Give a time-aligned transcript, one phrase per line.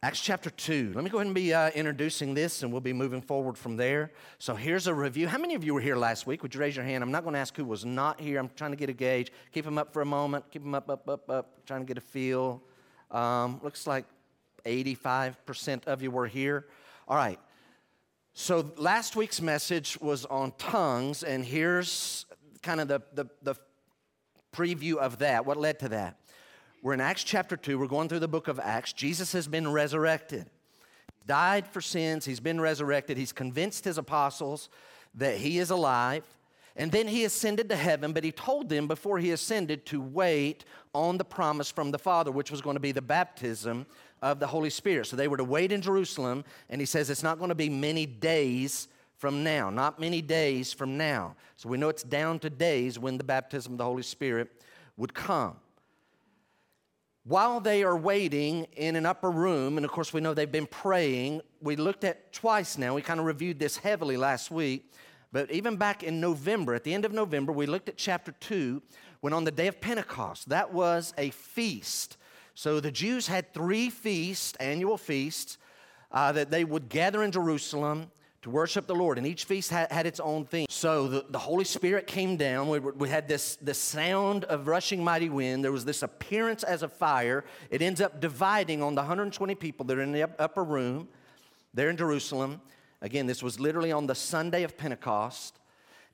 [0.00, 0.92] Acts chapter 2.
[0.94, 3.76] Let me go ahead and be uh, introducing this and we'll be moving forward from
[3.76, 4.12] there.
[4.38, 5.26] So here's a review.
[5.26, 6.40] How many of you were here last week?
[6.44, 7.02] Would you raise your hand?
[7.02, 8.38] I'm not going to ask who was not here.
[8.38, 9.32] I'm trying to get a gauge.
[9.52, 10.44] Keep them up for a moment.
[10.52, 11.66] Keep them up, up, up, up.
[11.66, 12.62] Trying to get a feel.
[13.10, 14.04] Um, looks like
[14.64, 16.66] 85% of you were here.
[17.08, 17.40] All right.
[18.34, 22.24] So last week's message was on tongues, and here's
[22.62, 23.56] kind of the, the, the
[24.54, 25.44] preview of that.
[25.44, 26.20] What led to that?
[26.80, 27.76] We're in Acts chapter 2.
[27.76, 28.92] We're going through the book of Acts.
[28.92, 30.46] Jesus has been resurrected.
[31.26, 32.24] Died for sins.
[32.24, 33.16] He's been resurrected.
[33.16, 34.68] He's convinced his apostles
[35.14, 36.22] that he is alive.
[36.76, 40.64] And then he ascended to heaven, but he told them before he ascended to wait
[40.94, 43.84] on the promise from the Father, which was going to be the baptism
[44.22, 45.08] of the Holy Spirit.
[45.08, 47.68] So they were to wait in Jerusalem, and he says it's not going to be
[47.68, 51.34] many days from now, not many days from now.
[51.56, 54.62] So we know it's down to days when the baptism of the Holy Spirit
[54.96, 55.56] would come
[57.28, 60.66] while they are waiting in an upper room, and of course we know they've been
[60.66, 64.90] praying, we looked at twice now, we kind of reviewed this heavily last week,
[65.30, 68.80] but even back in November, at the end of November, we looked at chapter 2,
[69.20, 72.16] when on the day of Pentecost, that was a feast.
[72.54, 75.58] So the Jews had three feasts, annual feasts,
[76.10, 78.10] uh, that they would gather in Jerusalem
[78.42, 79.18] to worship the Lord.
[79.18, 80.66] And each feast had, had its own theme.
[80.68, 82.68] So the, the Holy Spirit came down.
[82.68, 85.64] We, we had this, this sound of rushing mighty wind.
[85.64, 87.44] There was this appearance as a fire.
[87.70, 91.08] It ends up dividing on the 120 people that are in the upper room
[91.74, 92.60] there in Jerusalem.
[93.02, 95.58] Again, this was literally on the Sunday of Pentecost.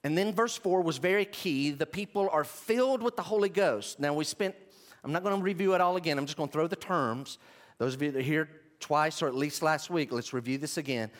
[0.03, 1.71] And then verse 4 was very key.
[1.71, 3.99] The people are filled with the Holy Ghost.
[3.99, 4.55] Now, we spent,
[5.03, 6.19] I'm not going to review it all again.
[6.19, 7.39] I'm just going to throw the terms.
[7.79, 8.49] Those of you that are here
[8.81, 11.11] twice or at least last week, let's review this again.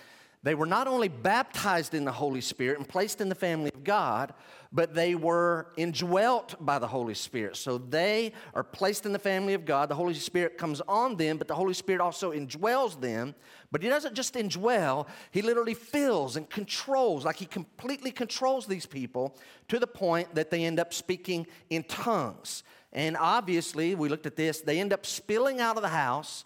[0.45, 3.83] They were not only baptized in the Holy Spirit and placed in the family of
[3.83, 4.35] God,
[4.71, 7.57] but they were indwelt by the Holy Spirit.
[7.57, 9.89] So they are placed in the family of God.
[9.89, 13.35] The Holy Spirit comes on them, but the Holy Spirit also indwells them.
[13.73, 18.85] But He doesn't just indwell, He literally fills and controls, like He completely controls these
[18.85, 22.65] people to the point that they end up speaking in tongues.
[22.93, 26.45] And obviously, we looked at this, they end up spilling out of the house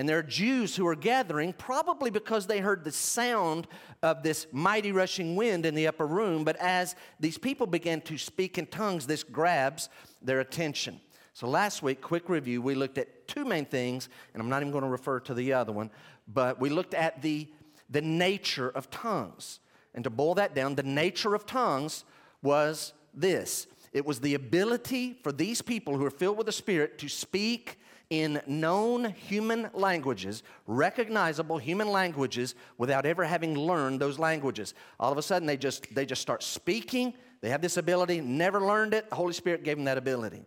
[0.00, 3.66] and there are Jews who are gathering, probably because they heard the sound
[4.02, 6.42] of this mighty rushing wind in the upper room.
[6.42, 9.90] But as these people began to speak in tongues, this grabs
[10.22, 11.02] their attention.
[11.34, 14.72] So last week, quick review, we looked at two main things, and I'm not even
[14.72, 15.90] going to refer to the other one,
[16.26, 17.46] but we looked at the,
[17.90, 19.60] the nature of tongues.
[19.94, 22.04] And to boil that down, the nature of tongues
[22.40, 26.96] was this it was the ability for these people who are filled with the Spirit
[27.00, 27.76] to speak
[28.10, 34.74] in known human languages, recognizable human languages, without ever having learned those languages.
[34.98, 37.14] All of a sudden, they just, they just start speaking.
[37.40, 39.08] They have this ability, never learned it.
[39.08, 40.44] The Holy Spirit gave them that ability.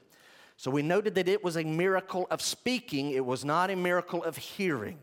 [0.57, 4.23] So we noted that it was a miracle of speaking, it was not a miracle
[4.23, 5.00] of hearing.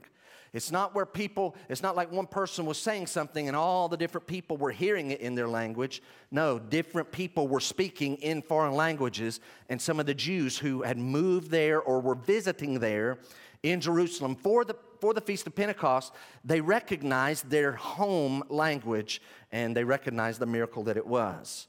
[0.52, 3.96] It's not where people, it's not like one person was saying something and all the
[3.96, 6.02] different people were hearing it in their language.
[6.30, 10.98] No, different people were speaking in foreign languages, and some of the Jews who had
[10.98, 13.18] moved there or were visiting there
[13.62, 16.12] in Jerusalem for the, for the Feast of Pentecost,
[16.44, 19.22] they recognized their home language
[19.52, 21.68] and they recognized the miracle that it was.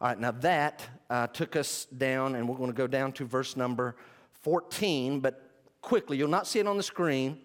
[0.00, 3.24] All right, now that uh, took us down, and we're going to go down to
[3.24, 3.96] verse number
[4.42, 5.50] 14, but
[5.80, 7.38] quickly, you'll not see it on the screen.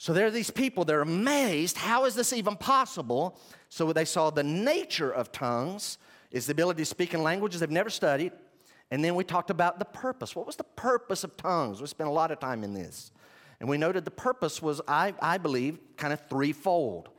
[0.00, 1.76] So there are these people, they're amazed.
[1.76, 3.38] How is this even possible?
[3.68, 5.98] So they saw the nature of tongues
[6.30, 8.32] is the ability to speak in languages they've never studied.
[8.90, 10.34] And then we talked about the purpose.
[10.34, 11.82] What was the purpose of tongues?
[11.82, 13.12] We spent a lot of time in this.
[13.60, 17.10] And we noted the purpose was, I, I believe, kind of threefold.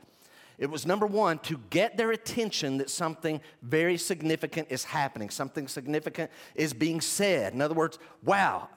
[0.58, 5.68] It was number one, to get their attention that something very significant is happening, something
[5.68, 7.54] significant is being said.
[7.54, 8.68] In other words, wow,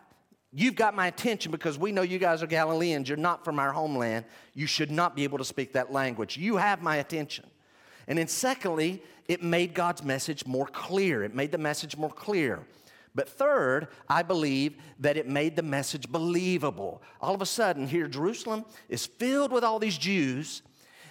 [0.57, 3.09] You've got my attention because we know you guys are Galileans.
[3.09, 4.23] You're not from our homeland.
[4.53, 6.37] You should not be able to speak that language.
[6.37, 7.45] You have my attention.
[8.07, 11.23] And then, secondly, it made God's message more clear.
[11.25, 12.65] It made the message more clear.
[13.13, 17.01] But third, I believe that it made the message believable.
[17.19, 20.61] All of a sudden, here, Jerusalem is filled with all these Jews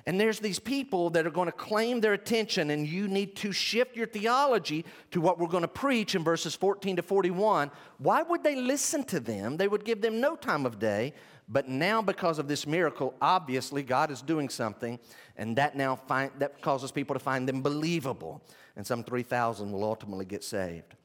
[0.06, 3.52] and there's these people that are going to claim their attention, and you need to
[3.52, 7.70] shift your theology to what we're going to preach in verses 14 to 41.
[7.98, 9.56] Why would they listen to them?
[9.56, 11.14] They would give them no time of day.
[11.48, 14.98] But now, because of this miracle, obviously God is doing something,
[15.36, 18.42] and that now find, that causes people to find them believable.
[18.76, 20.96] And some 3,000 will ultimately get saved.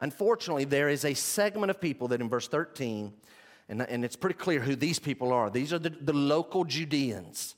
[0.00, 3.12] Unfortunately, there is a segment of people that in verse 13,
[3.68, 5.48] and, and it's pretty clear who these people are.
[5.48, 7.54] These are the, the local Judeans.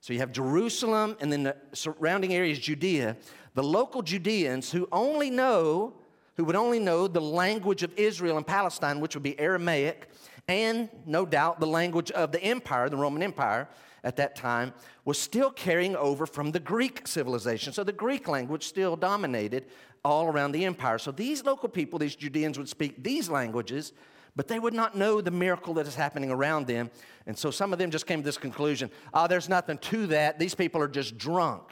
[0.00, 3.16] So you have Jerusalem and then the surrounding areas, Judea.
[3.54, 5.94] The local Judeans who only know,
[6.36, 10.08] who would only know the language of Israel and Palestine, which would be Aramaic,
[10.46, 13.68] and no doubt the language of the empire, the Roman Empire
[14.04, 14.72] at that time,
[15.04, 17.72] was still carrying over from the Greek civilization.
[17.72, 19.66] So the Greek language still dominated
[20.04, 20.98] all around the empire.
[20.98, 23.92] So these local people, these Judeans, would speak these languages,
[24.38, 26.92] but they would not know the miracle that is happening around them.
[27.26, 30.38] And so some of them just came to this conclusion oh, there's nothing to that.
[30.38, 31.64] These people are just drunk.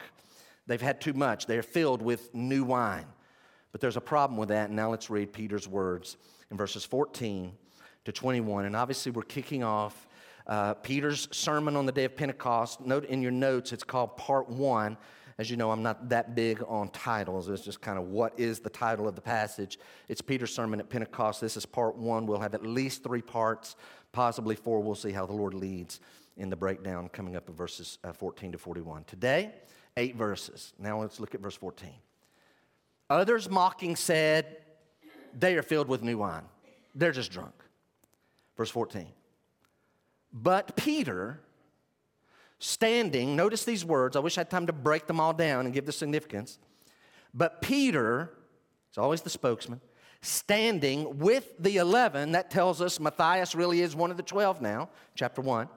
[0.67, 3.05] They've had too much, they're filled with new wine.
[3.71, 4.67] But there's a problem with that.
[4.67, 6.17] And now let's read Peter's words
[6.51, 7.53] in verses 14
[8.03, 8.65] to 21.
[8.65, 10.05] And obviously, we're kicking off
[10.45, 12.81] uh, Peter's sermon on the day of Pentecost.
[12.81, 14.97] Note in your notes, it's called Part One.
[15.39, 17.47] As you know, I'm not that big on titles.
[17.47, 19.77] It's just kind of what is the title of the passage.
[20.07, 21.41] It's Peter's sermon at Pentecost.
[21.41, 22.25] This is part one.
[22.25, 23.75] We'll have at least three parts,
[24.11, 24.79] possibly four.
[24.79, 25.99] We'll see how the Lord leads
[26.37, 29.03] in the breakdown coming up in verses uh, 14 to 41.
[29.03, 29.51] Today,
[29.95, 30.73] eight verses.
[30.79, 31.89] Now let's look at verse 14.
[33.09, 34.57] Others mocking said,
[35.37, 36.43] They are filled with new wine.
[36.95, 37.53] They're just drunk.
[38.55, 39.07] Verse 14.
[40.33, 41.41] But Peter,
[42.59, 44.15] standing, notice these words.
[44.15, 46.59] I wish I had time to break them all down and give the significance.
[47.33, 48.31] But Peter,
[48.89, 49.81] it's always the spokesman,
[50.21, 54.89] standing with the 11, that tells us Matthias really is one of the 12 now,
[55.15, 55.69] chapter 1.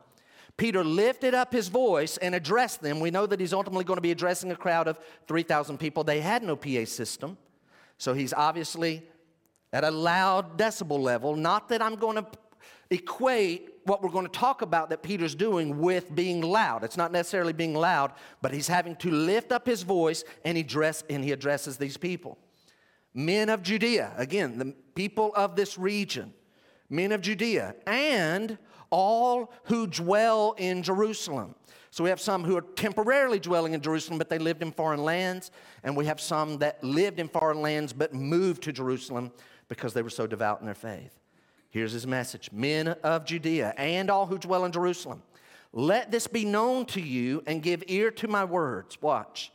[0.57, 3.01] Peter lifted up his voice and addressed them.
[3.01, 6.05] We know that he's ultimately going to be addressing a crowd of 3,000 people.
[6.05, 7.39] They had no PA system,
[7.99, 9.03] so he's obviously
[9.73, 11.37] at a loud decibel level.
[11.37, 12.27] Not that I'm going to
[12.91, 16.85] equate what we're going to talk about that Peter's doing with being loud.
[16.85, 20.63] It's not necessarily being loud, but he's having to lift up his voice and he,
[20.63, 22.39] dress, and he addresses these people.
[23.15, 26.33] Men of Judea, again, the people of this region,
[26.89, 28.59] men of Judea, and
[28.91, 31.57] all who dwell in Jerusalem.
[31.91, 35.03] So we have some who are temporarily dwelling in Jerusalem, but they lived in foreign
[35.03, 35.51] lands.
[35.83, 39.33] And we have some that lived in foreign lands but moved to Jerusalem
[39.69, 41.20] because they were so devout in their faith.
[41.71, 45.23] Here's his message Men of Judea and all who dwell in Jerusalem,
[45.73, 49.01] let this be known to you and give ear to my words.
[49.01, 49.53] Watch.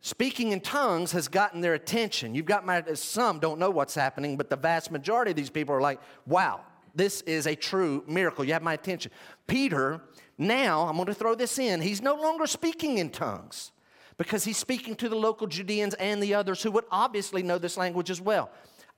[0.00, 2.34] Speaking in tongues has gotten their attention.
[2.34, 5.74] You've got my, some don't know what's happening, but the vast majority of these people
[5.74, 6.60] are like, wow,
[6.94, 8.44] this is a true miracle.
[8.44, 9.12] You have my attention.
[9.46, 10.02] Peter,
[10.36, 13.72] now, I'm going to throw this in, he's no longer speaking in tongues
[14.18, 17.76] because he's speaking to the local Judeans and the others who would obviously know this
[17.76, 18.50] language as well.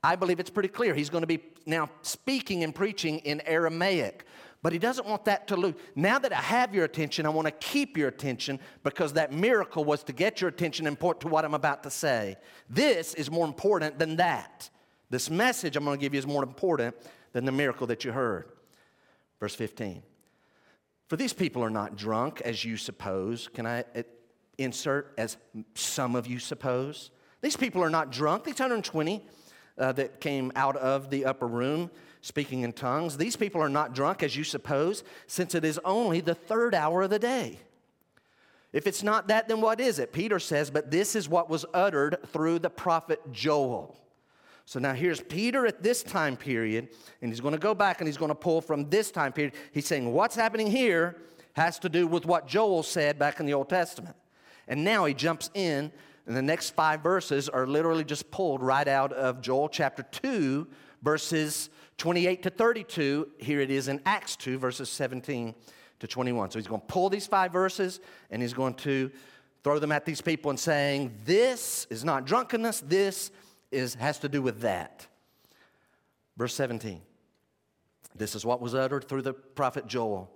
[0.03, 0.95] I believe it's pretty clear.
[0.95, 4.25] He's going to be now speaking and preaching in Aramaic.
[4.63, 5.75] But he doesn't want that to lose.
[5.95, 9.85] Now that I have your attention, I want to keep your attention because that miracle
[9.85, 12.37] was to get your attention and point to what I'm about to say.
[12.69, 14.71] This is more important than that.
[15.11, 16.97] This message I'm going to give you is more important
[17.33, 18.51] than the miracle that you heard.
[19.39, 20.03] Verse 15.
[21.09, 23.49] For these people are not drunk, as you suppose.
[23.49, 24.03] Can I uh,
[24.59, 25.37] insert as
[25.75, 27.11] some of you suppose?
[27.43, 28.45] These people are not drunk.
[28.45, 29.25] These 120
[29.79, 31.91] uh, that came out of the upper room
[32.21, 33.17] speaking in tongues.
[33.17, 37.03] These people are not drunk, as you suppose, since it is only the third hour
[37.03, 37.61] of the day.
[38.73, 40.13] If it's not that, then what is it?
[40.13, 43.97] Peter says, but this is what was uttered through the prophet Joel.
[44.67, 46.89] So now here's Peter at this time period,
[47.23, 49.55] and he's going to go back and he's going to pull from this time period.
[49.73, 51.17] He's saying, What's happening here
[51.53, 54.17] has to do with what Joel said back in the Old Testament.
[54.69, 55.93] And now he jumps in,
[56.27, 60.67] and the next five verses are literally just pulled right out of Joel chapter 2,
[61.03, 63.29] verses 28 to 32.
[63.39, 65.55] Here it is in Acts 2, verses 17
[66.01, 66.51] to 21.
[66.51, 69.11] So he's going to pull these five verses and he's going to
[69.63, 73.31] throw them at these people and saying, This is not drunkenness, this
[73.71, 75.07] is, has to do with that.
[76.37, 77.01] Verse 17.
[78.17, 80.31] This is what was uttered through the prophet Joel.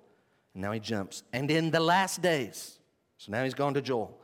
[0.55, 1.25] And now he jumps.
[1.33, 2.79] And in the last days,
[3.19, 4.21] so now he's gone to Joel.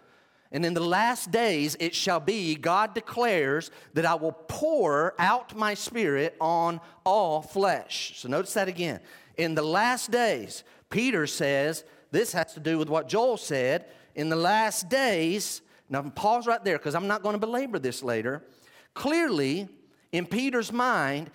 [0.53, 5.57] And in the last days it shall be, God declares, that I will pour out
[5.57, 8.15] my spirit on all flesh.
[8.17, 9.01] So notice that again.
[9.37, 13.87] In the last days, Peter says, this has to do with what Joel said.
[14.15, 18.03] In the last days, now pause right there because I'm not going to belabor this
[18.03, 18.43] later.
[18.95, 19.69] Clearly,
[20.13, 21.31] in Peter's mind,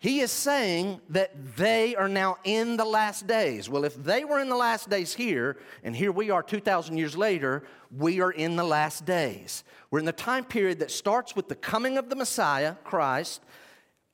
[0.00, 3.68] he is saying that they are now in the last days.
[3.68, 7.16] Well, if they were in the last days here, and here we are 2,000 years
[7.16, 7.64] later,
[7.96, 9.64] we are in the last days.
[9.90, 13.42] We're in the time period that starts with the coming of the Messiah, Christ,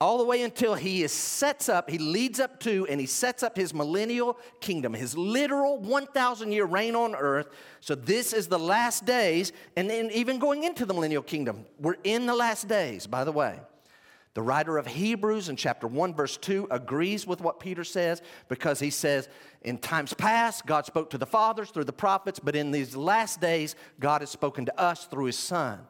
[0.01, 3.43] all the way until he is sets up, he leads up to, and he sets
[3.43, 7.49] up his millennial kingdom, his literal 1,000 year reign on earth.
[7.81, 11.97] So this is the last days, and then even going into the millennial kingdom, we're
[12.05, 13.61] in the last days, by the way.
[14.35, 18.81] The writer of Hebrews in chapter 1, verse 2 agrees with what Peter says because
[18.81, 19.29] he says,
[19.63, 23.41] In times past, God spoke to the fathers through the prophets, but in these last
[23.41, 25.81] days, God has spoken to us through his Son.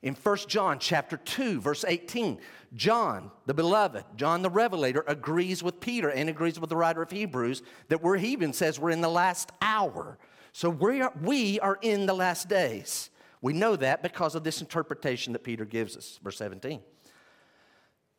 [0.00, 2.38] In 1 John chapter 2, verse 18,
[2.74, 7.10] John, the beloved, John the Revelator, agrees with Peter and agrees with the writer of
[7.10, 10.18] Hebrews that we're, he even says we're in the last hour.
[10.52, 13.10] So we are, we are in the last days.
[13.40, 16.80] We know that because of this interpretation that Peter gives us, verse 17.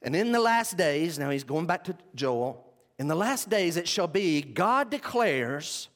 [0.04, 2.66] And in the last days, now he's going back to Joel,
[3.00, 5.90] in the last days it shall be, God declares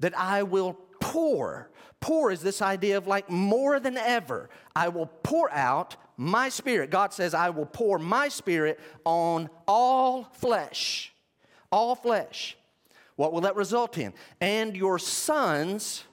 [0.00, 1.70] that I will pour.
[2.00, 4.48] Pour is this idea of like more than ever.
[4.74, 6.90] I will pour out my spirit.
[6.90, 11.12] God says, I will pour my spirit on all flesh.
[11.70, 12.56] All flesh.
[13.16, 14.14] What will that result in?
[14.40, 16.04] And your sons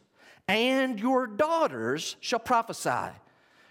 [0.48, 3.14] and your daughters shall prophesy.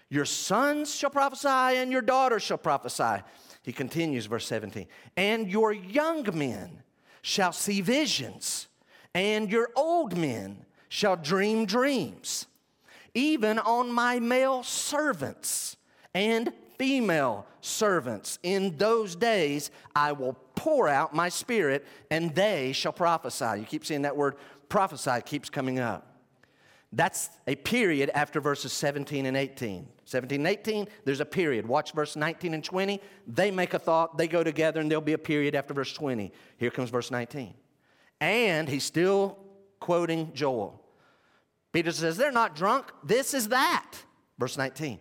[0.09, 3.21] Your sons shall prophesy, and your daughters shall prophesy.
[3.63, 4.87] He continues, verse 17.
[5.17, 6.83] And your young men
[7.21, 8.67] shall see visions,
[9.13, 12.47] and your old men shall dream dreams.
[13.13, 15.77] Even on my male servants
[16.13, 22.93] and female servants in those days I will pour out my spirit, and they shall
[22.93, 23.59] prophesy.
[23.59, 24.35] You keep seeing that word
[24.69, 26.08] prophesy keeps coming up.
[26.91, 29.87] That's a period after verses 17 and 18.
[30.05, 31.67] 17 and 18, there's a period.
[31.67, 32.99] Watch verse 19 and 20.
[33.27, 36.31] They make a thought, they go together, and there'll be a period after verse 20.
[36.57, 37.53] Here comes verse 19.
[38.19, 39.37] And he's still
[39.79, 40.83] quoting Joel.
[41.71, 42.91] Peter says, They're not drunk.
[43.03, 43.91] This is that.
[44.39, 44.99] Verse 19.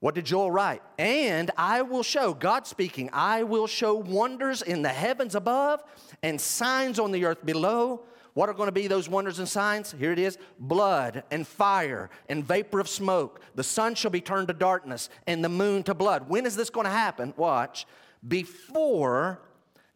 [0.00, 0.82] What did Joel write?
[0.98, 5.82] And I will show, God speaking, I will show wonders in the heavens above
[6.22, 8.02] and signs on the earth below
[8.34, 9.92] what are going to be those wonders and signs?
[9.92, 13.40] Here it is blood and fire and vapor of smoke.
[13.54, 16.28] The sun shall be turned to darkness and the moon to blood.
[16.28, 17.34] When is this going to happen?
[17.36, 17.86] Watch.
[18.26, 19.40] Before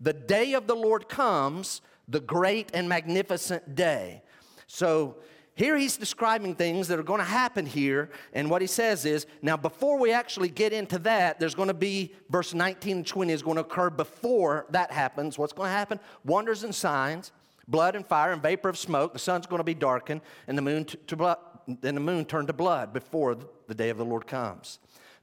[0.01, 4.23] the day of the Lord comes, the great and magnificent day.
[4.67, 5.17] So,
[5.55, 9.25] here he's describing things that are going to happen here, and what he says is
[9.41, 13.33] now, before we actually get into that, there's going to be verse 19 and 20
[13.33, 15.39] is going to occur before that happens.
[15.39, 15.99] What's going to happen?
[16.27, 17.33] Wonders and signs
[17.69, 19.13] blood and fire and vapor of smoke.
[19.13, 22.25] The sun's going to be darkened, and the moon to, to blood, and the moon
[22.25, 24.79] turned to blood before the day of the Lord comes.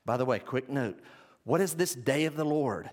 [0.06, 1.00] By the way, quick note:
[1.44, 2.90] what is this day of the Lord?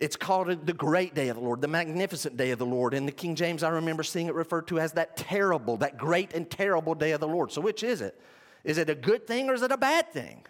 [0.00, 2.94] It's called the great day of the Lord, the magnificent day of the Lord.
[2.94, 6.34] In the King James, I remember seeing it referred to as that terrible, that great
[6.34, 7.50] and terrible day of the Lord.
[7.50, 8.20] So, which is it?
[8.62, 10.46] Is it a good thing or is it a bad thing?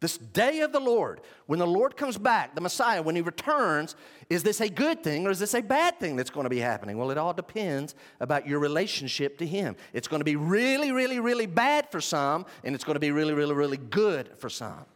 [0.00, 3.96] This day of the Lord, when the Lord comes back, the Messiah, when he returns,
[4.30, 6.58] is this a good thing or is this a bad thing that's going to be
[6.58, 6.96] happening?
[6.96, 9.76] Well, it all depends about your relationship to him.
[9.92, 13.10] It's going to be really, really, really bad for some, and it's going to be
[13.10, 14.86] really, really, really good for some.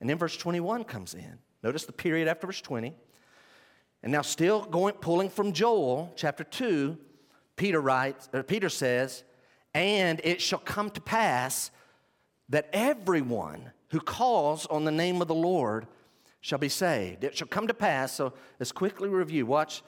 [0.00, 1.38] And then verse 21 comes in.
[1.62, 2.94] Notice the period after verse 20.
[4.02, 6.96] And now, still going, pulling from Joel chapter 2,
[7.56, 9.22] Peter writes, or Peter says,
[9.74, 11.70] And it shall come to pass
[12.48, 15.86] that everyone who calls on the name of the Lord
[16.40, 17.24] shall be saved.
[17.24, 18.12] It shall come to pass.
[18.12, 19.46] So let's quickly review.
[19.46, 19.82] Watch.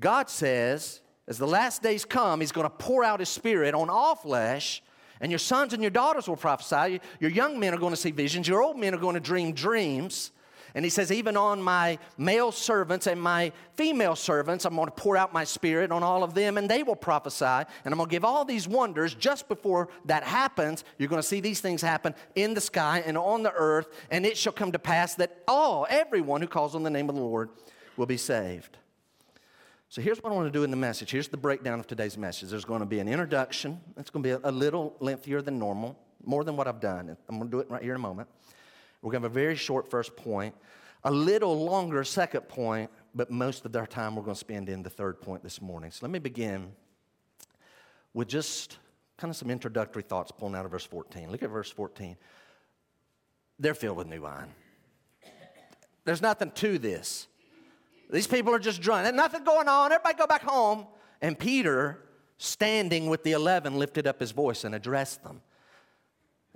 [0.00, 3.90] God says, as the last days come, He's going to pour out His Spirit on
[3.90, 4.82] all flesh,
[5.20, 7.00] and your sons and your daughters will prophesy.
[7.20, 8.48] Your young men are going to see visions.
[8.48, 10.32] Your old men are going to dream dreams.
[10.74, 14.92] And he says, even on my male servants and my female servants, I'm going to
[14.92, 17.44] pour out my spirit on all of them, and they will prophesy.
[17.44, 20.84] And I'm going to give all these wonders just before that happens.
[20.98, 24.24] You're going to see these things happen in the sky and on the earth, and
[24.24, 27.20] it shall come to pass that all, everyone who calls on the name of the
[27.20, 27.50] Lord
[27.96, 28.78] will be saved.
[29.90, 31.10] So here's what I want to do in the message.
[31.10, 32.48] Here's the breakdown of today's message.
[32.48, 33.78] There's going to be an introduction.
[33.98, 37.14] It's going to be a little lengthier than normal, more than what I've done.
[37.28, 38.26] I'm going to do it right here in a moment.
[39.02, 40.54] We're going to have a very short first point,
[41.04, 44.82] a little longer second point, but most of our time we're going to spend in
[44.82, 45.90] the third point this morning.
[45.90, 46.72] So let me begin
[48.14, 48.78] with just
[49.18, 51.30] kind of some introductory thoughts pulling out of verse 14.
[51.30, 52.16] Look at verse 14.
[53.58, 54.48] They're filled with new wine.
[56.04, 57.26] There's nothing to this.
[58.10, 59.04] These people are just drunk.
[59.04, 59.92] There's nothing going on.
[59.92, 60.86] Everybody go back home.
[61.20, 61.98] And Peter,
[62.38, 65.40] standing with the eleven, lifted up his voice and addressed them.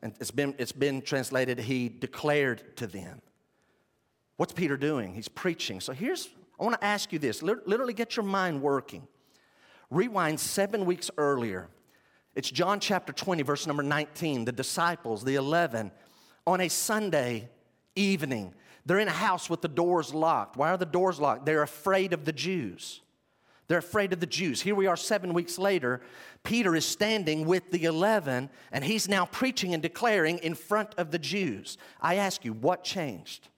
[0.02, 3.22] And it's been, it's been translated, he declared to them.
[4.36, 5.14] What's Peter doing?
[5.14, 5.80] He's preaching.
[5.80, 6.28] So here's,
[6.60, 9.06] I want to ask you this literally get your mind working.
[9.90, 11.68] Rewind seven weeks earlier.
[12.34, 14.44] It's John chapter 20, verse number 19.
[14.44, 15.90] The disciples, the 11,
[16.46, 17.48] on a Sunday
[17.94, 18.52] evening,
[18.84, 20.56] they're in a house with the doors locked.
[20.56, 21.46] Why are the doors locked?
[21.46, 23.00] They're afraid of the Jews.
[23.68, 24.62] They're afraid of the Jews.
[24.62, 26.00] Here we are seven weeks later.
[26.44, 31.10] Peter is standing with the 11, and he's now preaching and declaring in front of
[31.10, 31.76] the Jews.
[32.00, 33.48] I ask you, what changed?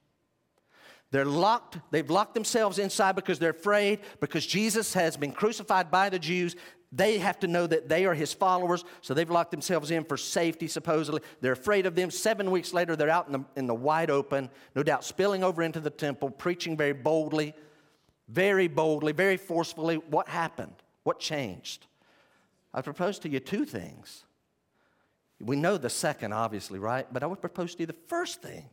[1.11, 6.09] They're locked, they've locked themselves inside because they're afraid, because Jesus has been crucified by
[6.11, 6.55] the Jews.
[6.91, 10.17] They have to know that they are his followers, so they've locked themselves in for
[10.17, 11.21] safety, supposedly.
[11.43, 12.11] They're afraid of them.
[12.11, 15.63] Seven weeks later, they're out in the, in the wide open, no doubt spilling over
[15.63, 17.55] into the temple, preaching very boldly,
[18.29, 19.97] very boldly, very forcefully.
[19.97, 20.75] What happened?
[21.03, 21.87] What changed?
[22.73, 24.25] I propose to you two things.
[25.41, 27.07] We know the second, obviously, right?
[27.13, 28.69] But I would propose to you the first thing.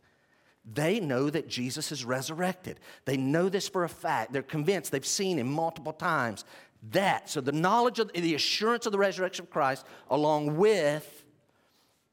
[0.66, 2.80] They know that Jesus is resurrected.
[3.06, 4.34] They know this for a fact.
[4.34, 4.92] They're convinced.
[4.92, 6.44] They've seen him multiple times.
[6.92, 11.24] That, so the knowledge of the assurance of the resurrection of Christ, along with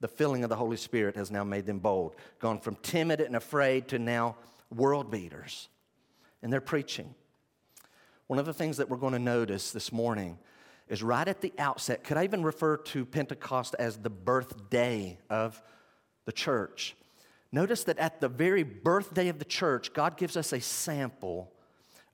[0.01, 2.15] the filling of the Holy Spirit, has now made them bold.
[2.39, 4.37] Gone from timid and afraid to now
[4.75, 5.69] world beaters.
[6.43, 7.15] And they're preaching.
[8.33, 10.39] One of the things that we're going to notice this morning
[10.89, 15.63] is right at the outset, could I even refer to Pentecost as the birthday of
[16.25, 16.97] the church?
[17.53, 21.53] Notice that at the very birthday of the church, God gives us a sample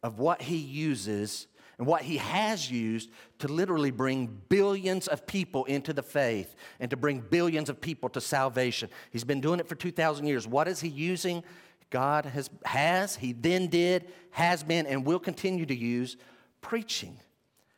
[0.03, 1.47] of what He uses
[1.79, 6.91] and what He has used to literally bring billions of people into the faith and
[6.91, 8.91] to bring billions of people to salvation.
[9.13, 10.49] He's been doing it for 2,000 years.
[10.49, 11.45] What is He using?
[11.91, 16.17] God has, has, He then did, has been, and will continue to use
[16.61, 17.19] preaching.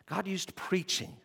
[0.07, 1.17] God used preaching.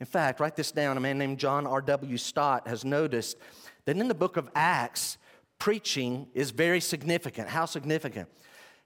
[0.00, 0.96] In fact, write this down.
[0.96, 2.16] A man named John R.W.
[2.18, 3.36] Stott has noticed
[3.84, 5.18] that in the book of Acts,
[5.58, 7.48] preaching is very significant.
[7.48, 8.28] How significant?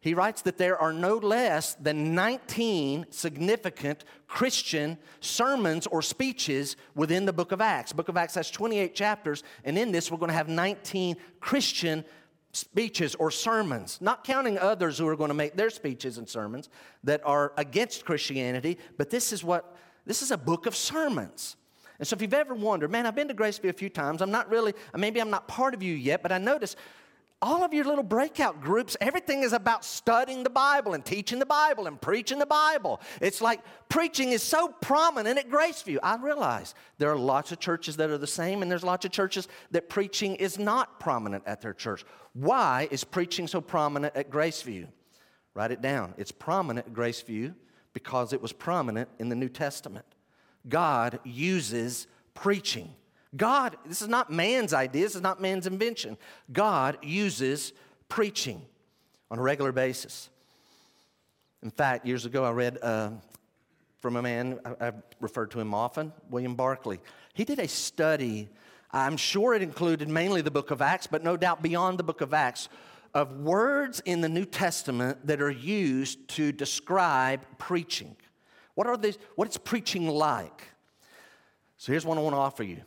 [0.03, 7.25] He writes that there are no less than 19 significant Christian sermons or speeches within
[7.25, 7.93] the book of Acts.
[7.93, 12.05] Book of Acts has 28 chapters, and in this, we're going to have 19 Christian
[12.52, 16.68] speeches or sermons, not counting others who are going to make their speeches and sermons
[17.02, 21.56] that are against Christianity, but this is what this is a book of sermons.
[21.99, 24.32] And so if you've ever wondered, man, I've been to Graceview a few times, I'm
[24.32, 26.75] not really, maybe I'm not part of you yet, but I notice
[27.42, 31.46] all of your little breakout groups, everything is about studying the Bible and teaching the
[31.46, 33.00] Bible and preaching the Bible.
[33.20, 35.99] It's like preaching is so prominent at Graceview.
[36.02, 39.11] I realize there are lots of churches that are the same, and there's lots of
[39.11, 42.04] churches that preaching is not prominent at their church.
[42.32, 44.87] Why is preaching so prominent at Graceview?
[45.54, 46.14] Write it down.
[46.16, 47.54] It's prominent at Graceview
[47.92, 50.06] because it was prominent in the New Testament.
[50.68, 52.94] God uses preaching.
[53.37, 56.18] God, this is not man's idea, this is not man's invention.
[56.53, 57.73] God uses
[58.09, 58.62] preaching
[59.31, 60.29] on a regular basis.
[61.62, 63.11] In fact, years ago, I read uh,
[64.01, 66.99] from a man, I, have referred to him often, William Barclay.
[67.33, 68.49] He did a study,
[68.90, 72.21] I'm sure it included mainly the book of Acts, but no doubt beyond the book
[72.21, 72.68] of Acts,
[73.14, 78.16] of words in the New Testament that are used to describe preaching.
[78.75, 80.64] What are these, what is preaching like?
[81.77, 82.83] So here's what I want to offer you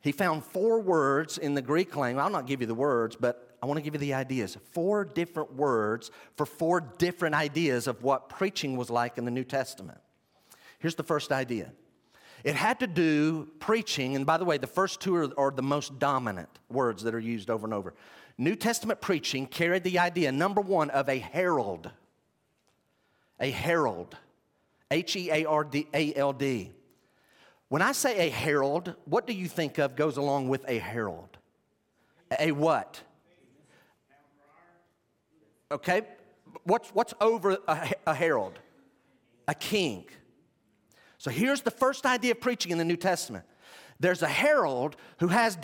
[0.00, 2.22] he found four words in the Greek language.
[2.22, 4.56] I'll not give you the words, but I want to give you the ideas.
[4.72, 9.44] Four different words for four different ideas of what preaching was like in the New
[9.44, 9.98] Testament.
[10.78, 11.72] Here's the first idea
[12.42, 15.62] it had to do preaching, and by the way, the first two are, are, the
[15.62, 17.94] most dominant words that are used over and over.
[18.38, 21.90] New Testament preaching carried the idea, number one, of a herald.
[23.38, 24.16] A herald.
[24.90, 26.72] H E A R D A L D.
[27.70, 31.38] When I say a herald, what do you think of goes along with a herald?
[32.36, 33.00] A what?
[35.70, 36.02] Okay,
[36.64, 38.58] what's, what's over a, a herald?
[39.46, 40.04] A king.
[41.18, 43.44] So here's the first idea of preaching in the New Testament
[44.00, 45.56] there's a herald who has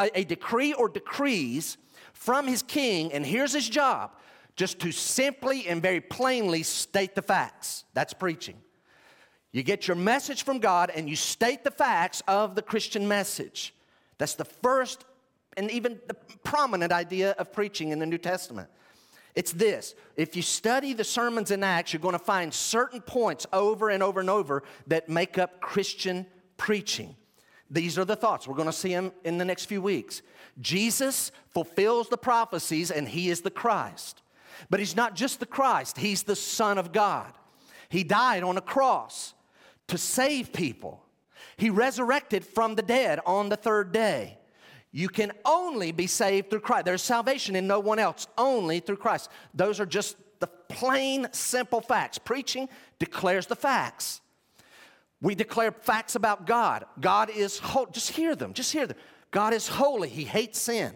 [0.00, 1.76] a decree or decrees
[2.12, 4.10] from his king, and here's his job
[4.56, 7.84] just to simply and very plainly state the facts.
[7.94, 8.56] That's preaching.
[9.52, 13.74] You get your message from God and you state the facts of the Christian message.
[14.18, 15.04] That's the first
[15.56, 18.68] and even the prominent idea of preaching in the New Testament.
[19.34, 23.46] It's this if you study the sermons in Acts, you're going to find certain points
[23.52, 27.14] over and over and over that make up Christian preaching.
[27.70, 28.46] These are the thoughts.
[28.46, 30.20] We're going to see them in the next few weeks.
[30.60, 34.22] Jesus fulfills the prophecies and he is the Christ.
[34.68, 37.32] But he's not just the Christ, he's the Son of God.
[37.88, 39.34] He died on a cross
[39.88, 41.04] to save people.
[41.56, 44.38] He resurrected from the dead on the third day.
[44.90, 46.84] You can only be saved through Christ.
[46.84, 49.30] There's salvation in no one else, only through Christ.
[49.54, 52.18] Those are just the plain, simple facts.
[52.18, 52.68] Preaching
[52.98, 54.20] declares the facts.
[55.22, 56.84] We declare facts about God.
[57.00, 57.92] God is holy.
[57.92, 58.52] Just hear them.
[58.52, 58.96] Just hear them.
[59.30, 60.08] God is holy.
[60.08, 60.92] He hates sin.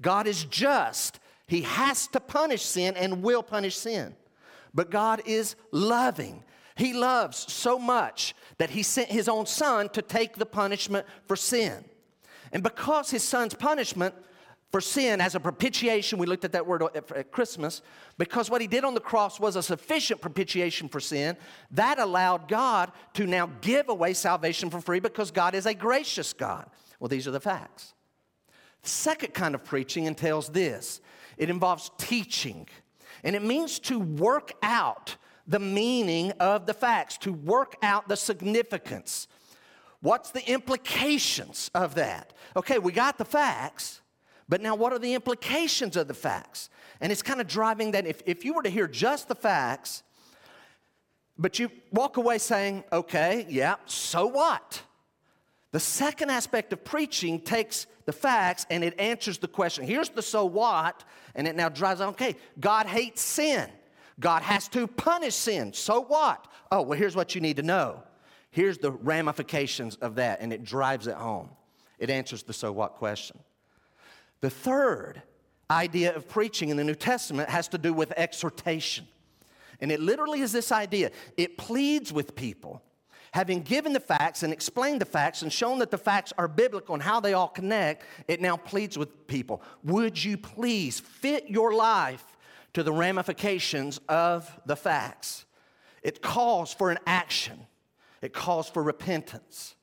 [0.00, 1.18] God is just.
[1.48, 4.14] He has to punish sin and will punish sin.
[4.74, 6.44] But God is loving.
[6.76, 11.36] He loves so much that he sent his own son to take the punishment for
[11.36, 11.84] sin.
[12.52, 14.14] And because his son's punishment
[14.70, 16.18] for sin as a propitiation.
[16.18, 17.82] We looked at that word at Christmas
[18.18, 21.36] because what he did on the cross was a sufficient propitiation for sin.
[21.70, 26.32] That allowed God to now give away salvation for free because God is a gracious
[26.32, 26.68] God.
[26.98, 27.94] Well, these are the facts.
[28.82, 31.00] The second kind of preaching entails this
[31.38, 32.66] it involves teaching,
[33.22, 38.16] and it means to work out the meaning of the facts, to work out the
[38.16, 39.28] significance.
[40.00, 42.32] What's the implications of that?
[42.56, 44.00] Okay, we got the facts.
[44.48, 46.70] But now, what are the implications of the facts?
[47.00, 50.02] And it's kind of driving that if, if you were to hear just the facts,
[51.38, 54.82] but you walk away saying, okay, yeah, so what?
[55.72, 59.84] The second aspect of preaching takes the facts and it answers the question.
[59.84, 61.04] Here's the so what,
[61.34, 63.68] and it now drives on, okay, God hates sin.
[64.18, 65.72] God has to punish sin.
[65.72, 66.46] So what?
[66.72, 68.02] Oh, well, here's what you need to know.
[68.50, 71.50] Here's the ramifications of that, and it drives it home.
[71.98, 73.38] It answers the so what question.
[74.40, 75.22] The third
[75.70, 79.06] idea of preaching in the New Testament has to do with exhortation.
[79.80, 82.82] And it literally is this idea it pleads with people.
[83.32, 86.94] Having given the facts and explained the facts and shown that the facts are biblical
[86.94, 89.60] and how they all connect, it now pleads with people.
[89.84, 92.24] Would you please fit your life
[92.76, 95.46] to the ramifications of the facts?
[96.02, 97.58] It calls for an action,
[98.20, 99.74] it calls for repentance.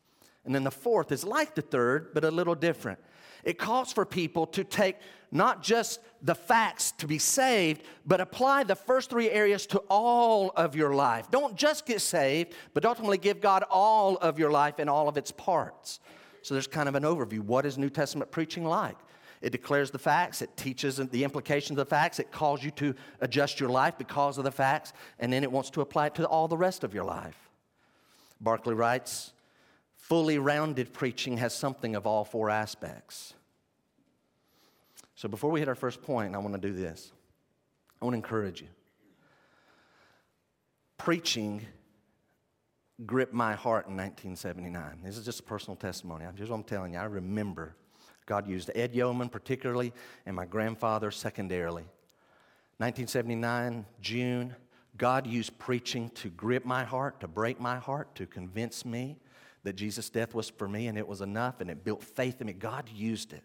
[0.45, 2.99] And then the fourth is like the third, but a little different.
[3.43, 4.97] It calls for people to take
[5.31, 10.51] not just the facts to be saved, but apply the first three areas to all
[10.55, 11.31] of your life.
[11.31, 15.17] Don't just get saved, but ultimately give God all of your life and all of
[15.17, 15.99] its parts.
[16.43, 17.39] So there's kind of an overview.
[17.39, 18.97] What is New Testament preaching like?
[19.43, 22.95] It declares the facts, it teaches the implications of the facts, it calls you to
[23.19, 26.25] adjust your life because of the facts, and then it wants to apply it to
[26.25, 27.49] all the rest of your life.
[28.39, 29.33] Barclay writes,
[29.97, 33.33] fully rounded preaching has something of all four aspects.
[35.15, 37.11] So before we hit our first point, I want to do this.
[38.01, 38.67] I want to encourage you.
[40.97, 41.65] Preaching
[43.05, 45.01] gripped my heart in 1979.
[45.03, 46.23] This is just a personal testimony.
[46.37, 46.99] Here's what I'm telling you.
[46.99, 47.75] I remember
[48.25, 49.93] God used Ed Yeoman particularly
[50.25, 51.83] and my grandfather secondarily.
[52.77, 54.55] 1979, June,
[54.97, 59.17] God used preaching to grip my heart, to break my heart, to convince me
[59.63, 62.47] that Jesus' death was for me and it was enough and it built faith in
[62.47, 62.53] me.
[62.53, 63.43] God used it.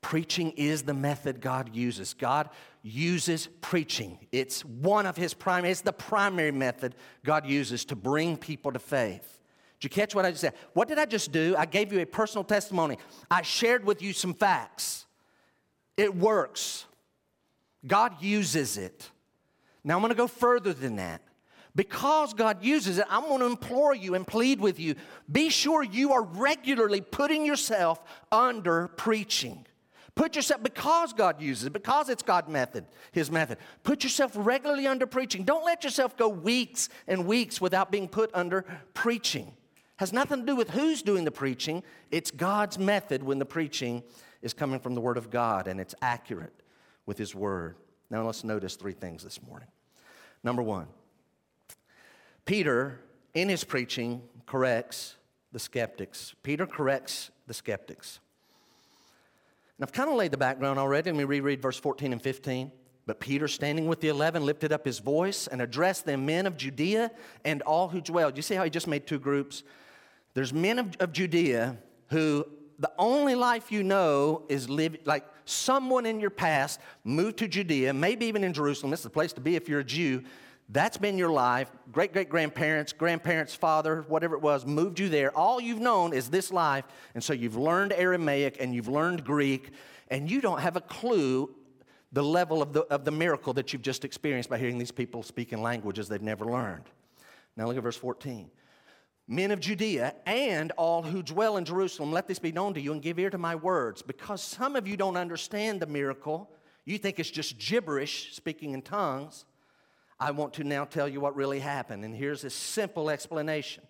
[0.00, 2.12] Preaching is the method God uses.
[2.12, 2.50] God
[2.82, 4.18] uses preaching.
[4.32, 8.78] It's one of his primary, it's the primary method God uses to bring people to
[8.78, 9.40] faith.
[9.84, 10.54] You catch what I just said?
[10.72, 11.54] What did I just do?
[11.56, 12.98] I gave you a personal testimony.
[13.30, 15.06] I shared with you some facts.
[15.96, 16.86] It works.
[17.86, 19.10] God uses it.
[19.84, 21.22] Now I'm going to go further than that.
[21.76, 24.94] Because God uses it, I'm going to implore you and plead with you
[25.30, 29.66] be sure you are regularly putting yourself under preaching.
[30.14, 34.86] Put yourself, because God uses it, because it's God's method, His method, put yourself regularly
[34.86, 35.42] under preaching.
[35.42, 39.52] Don't let yourself go weeks and weeks without being put under preaching.
[39.96, 44.02] Has nothing to do with who's doing the preaching, it's God's method when the preaching
[44.42, 46.52] is coming from the Word of God and it's accurate
[47.06, 47.76] with His Word.
[48.10, 49.68] Now let's notice three things this morning.
[50.42, 50.86] Number one,
[52.44, 53.00] Peter,
[53.32, 55.16] in his preaching, corrects
[55.52, 56.34] the skeptics.
[56.42, 58.20] Peter corrects the skeptics.
[59.78, 61.10] And I've kind of laid the background already.
[61.10, 62.70] Let me reread verse 14 and 15.
[63.06, 66.56] But Peter, standing with the eleven, lifted up his voice and addressed them, men of
[66.56, 67.10] Judea
[67.44, 68.36] and all who dwelled.
[68.36, 69.62] You see how he just made two groups?
[70.34, 72.44] There's men of, of Judea who
[72.78, 77.94] the only life you know is live like someone in your past moved to Judea,
[77.94, 78.90] maybe even in Jerusalem.
[78.90, 80.22] This is the place to be if you're a Jew.
[80.70, 81.70] That's been your life.
[81.92, 85.36] Great great grandparents, grandparents, father, whatever it was, moved you there.
[85.36, 86.84] All you've known is this life.
[87.14, 89.70] And so you've learned Aramaic and you've learned Greek,
[90.08, 91.54] and you don't have a clue
[92.12, 95.22] the level of the, of the miracle that you've just experienced by hearing these people
[95.22, 96.84] speak in languages they've never learned.
[97.56, 98.50] Now look at verse 14.
[99.26, 102.92] Men of Judea and all who dwell in Jerusalem, let this be known to you
[102.92, 106.50] and give ear to my words, because some of you don't understand the miracle.
[106.84, 109.46] You think it's just gibberish, speaking in tongues.
[110.20, 112.04] I want to now tell you what really happened.
[112.04, 113.82] And here's a simple explanation.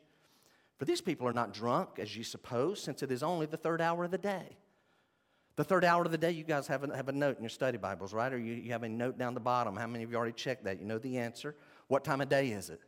[0.78, 3.80] For these people are not drunk, as you suppose, since it is only the third
[3.80, 4.56] hour of the day.
[5.56, 7.50] The third hour of the day, you guys have a, have a note in your
[7.50, 8.32] study Bibles, right?
[8.32, 9.76] Or you, you have a note down the bottom.
[9.76, 10.80] How many of you already checked that?
[10.80, 11.54] You know the answer.
[11.86, 12.80] What time of day is it?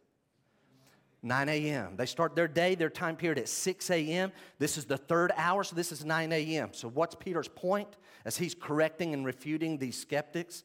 [1.27, 1.97] 9 a.m.
[1.97, 4.33] They start their day, their time period at 6 a.m.
[4.59, 6.69] This is the third hour, so this is 9 a.m.
[6.73, 7.89] So, what's Peter's point
[8.25, 10.63] as he's correcting and refuting these skeptics?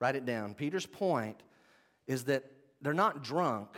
[0.00, 0.54] Write it down.
[0.54, 1.42] Peter's point
[2.08, 2.44] is that
[2.80, 3.68] they're not drunk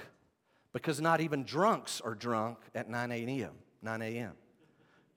[0.73, 3.53] because not even drunks are drunk at 9 a.m.
[3.83, 4.33] 9 a.m.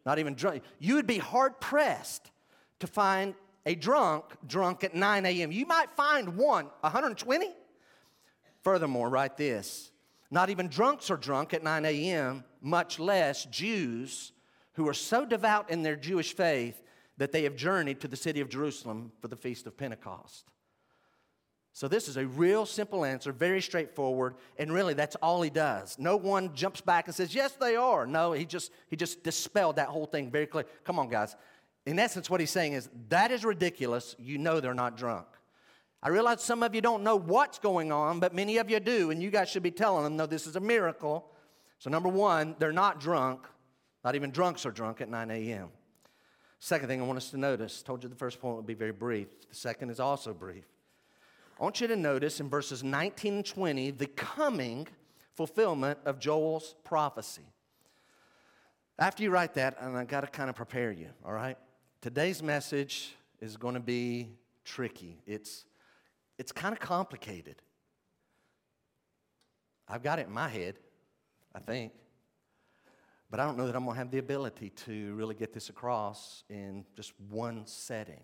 [0.06, 0.62] Not even drunk.
[0.78, 2.32] You would be hard pressed
[2.80, 3.34] to find
[3.66, 5.54] a drunk drunk at 9 a.m.
[5.54, 7.50] You might find one, 120.
[8.62, 9.92] Furthermore, write this
[10.30, 14.34] not even drunks are drunk at 9 a.m., much less Jews
[14.74, 16.82] who are so devout in their Jewish faith
[17.18, 20.52] that they have journeyed to the city of Jerusalem for the feast of Pentecost.
[21.74, 25.98] So, this is a real simple answer, very straightforward, and really that's all he does.
[26.00, 28.08] No one jumps back and says, Yes, they are.
[28.08, 30.66] No, he just, he just dispelled that whole thing very clear.
[30.84, 31.36] Come on, guys.
[31.86, 34.16] In essence, what he's saying is, That is ridiculous.
[34.18, 35.28] You know they're not drunk.
[36.04, 39.12] I realize some of you don't know what's going on, but many of you do,
[39.12, 41.26] and you guys should be telling them, No, this is a miracle.
[41.80, 43.42] So, number one, they're not drunk.
[44.04, 45.70] Not even drunks are drunk at 9 a.m.
[46.60, 48.92] Second thing I want us to notice, told you the first point would be very
[48.92, 49.28] brief.
[49.50, 50.66] The second is also brief.
[51.60, 54.88] I want you to notice in verses 19 and 20 the coming
[55.34, 57.46] fulfillment of Joel's prophecy.
[59.00, 61.58] After you write that, and I got to kind of prepare you, all right?
[62.02, 64.30] Today's message is going to be
[64.66, 65.20] tricky.
[65.28, 65.66] It's,
[66.38, 67.62] it's kind of complicated.
[69.88, 70.76] I've got it in my head,
[71.56, 71.94] I think.
[73.30, 75.70] But I don't know that I'm going to have the ability to really get this
[75.70, 78.22] across in just one setting.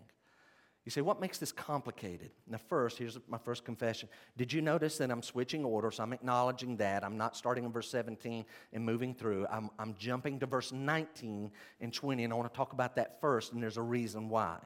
[0.84, 2.30] You say, what makes this complicated?
[2.46, 4.08] Now, first, here's my first confession.
[4.36, 5.98] Did you notice that I'm switching orders?
[5.98, 7.02] I'm acknowledging that.
[7.02, 9.46] I'm not starting in verse 17 and moving through.
[9.50, 11.50] I'm, I'm jumping to verse 19
[11.80, 14.58] and 20, and I want to talk about that first, and there's a reason why.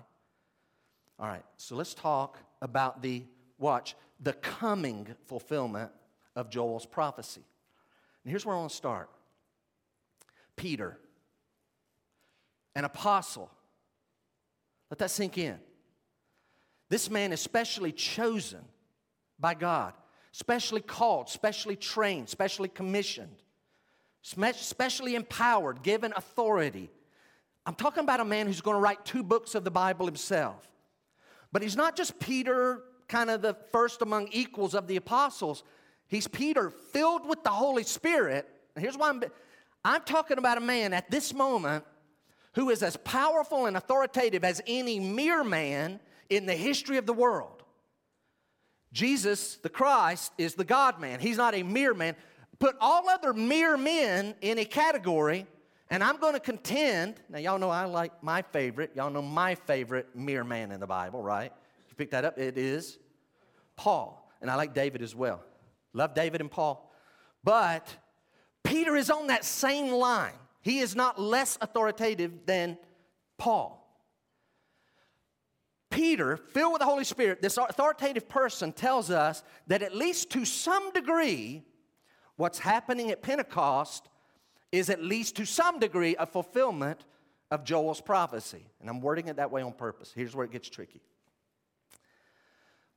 [1.21, 3.23] All right, so let's talk about the,
[3.59, 5.90] watch, the coming fulfillment
[6.35, 7.42] of Joel's prophecy.
[8.25, 9.11] And here's where I want to start
[10.57, 10.99] Peter,
[12.75, 13.51] an apostle.
[14.90, 15.59] Let that sink in.
[16.88, 18.61] This man is specially chosen
[19.38, 19.92] by God,
[20.33, 23.37] specially called, specially trained, specially commissioned,
[24.23, 26.90] specially empowered, given authority.
[27.66, 30.66] I'm talking about a man who's going to write two books of the Bible himself.
[31.53, 35.64] But he's not just Peter, kind of the first among equals of the apostles.
[36.07, 38.49] He's Peter filled with the Holy Spirit.
[38.75, 39.23] And here's why I'm,
[39.85, 41.85] I'm talking about a man at this moment
[42.55, 47.12] who is as powerful and authoritative as any mere man in the history of the
[47.12, 47.62] world.
[48.92, 51.21] Jesus, the Christ, is the God man.
[51.21, 52.16] He's not a mere man.
[52.59, 55.47] Put all other mere men in a category,
[55.90, 57.16] and I'm going to contend.
[57.29, 58.92] Now, y'all know I like my favorite.
[58.94, 61.53] Y'all know my favorite mere man in the Bible, right?
[61.99, 62.39] Pick that up?
[62.39, 62.99] It is
[63.77, 64.33] Paul.
[64.41, 65.43] And I like David as well.
[65.93, 66.91] Love David and Paul.
[67.43, 67.89] But
[68.63, 70.33] Peter is on that same line.
[70.63, 72.79] He is not less authoritative than
[73.37, 73.75] Paul.
[75.91, 80.45] Peter, filled with the Holy Spirit, this authoritative person tells us that at least to
[80.45, 81.65] some degree,
[82.37, 84.09] what's happening at Pentecost
[84.71, 87.05] is at least to some degree a fulfillment
[87.51, 88.67] of Joel's prophecy.
[88.81, 90.13] And I'm wording it that way on purpose.
[90.15, 91.01] Here's where it gets tricky.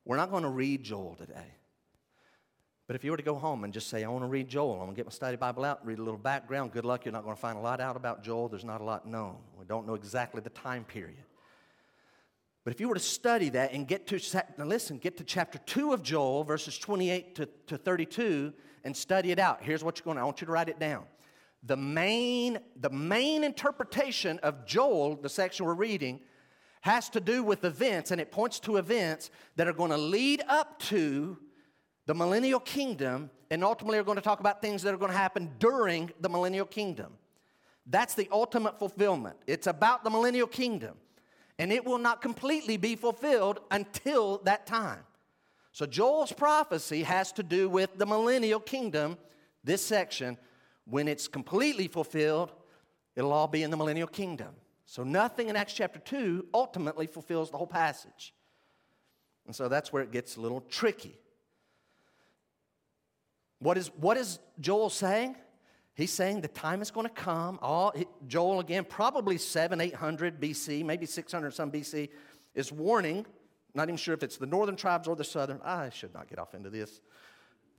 [0.06, 1.56] We're not going to read Joel today.
[2.88, 4.74] But if you were to go home and just say, I want to read Joel,
[4.74, 7.14] I'm going to get my study Bible out, read a little background, good luck, you're
[7.14, 8.50] not going to find a lot out about Joel.
[8.50, 9.38] There's not a lot known.
[9.58, 11.24] We don't know exactly the time period.
[12.64, 15.94] But if you were to study that and get to, listen, get to chapter 2
[15.94, 19.60] of Joel, verses 28 to, to 32, and study it out.
[19.62, 21.06] Here's what you're going to, I want you to write it down.
[21.64, 26.20] The main, the main interpretation of Joel, the section we're reading,
[26.82, 30.44] has to do with events, and it points to events that are going to lead
[30.48, 31.38] up to
[32.06, 35.18] the millennial kingdom, and ultimately are going to talk about things that are going to
[35.18, 37.14] happen during the millennial kingdom.
[37.86, 39.38] That's the ultimate fulfillment.
[39.48, 40.98] It's about the millennial kingdom
[41.62, 45.04] and it will not completely be fulfilled until that time.
[45.74, 49.16] So, Joel's prophecy has to do with the millennial kingdom,
[49.64, 50.40] this section.
[50.86, 52.52] When it's completely fulfilled,
[53.16, 54.56] it'll all be in the millennial kingdom.
[54.92, 58.34] So, nothing in Acts chapter 2 ultimately fulfills the whole passage.
[59.46, 61.18] And so that's where it gets a little tricky.
[63.60, 65.38] What is, what is Joel saying?
[65.94, 67.58] He's saying the time is going to come.
[67.62, 67.94] All,
[68.28, 72.10] Joel, again, probably 7, 800 BC, maybe 600 some BC,
[72.54, 73.26] is warning.
[73.74, 75.62] Not even sure if it's the northern tribes or the southern.
[75.64, 77.00] I should not get off into this.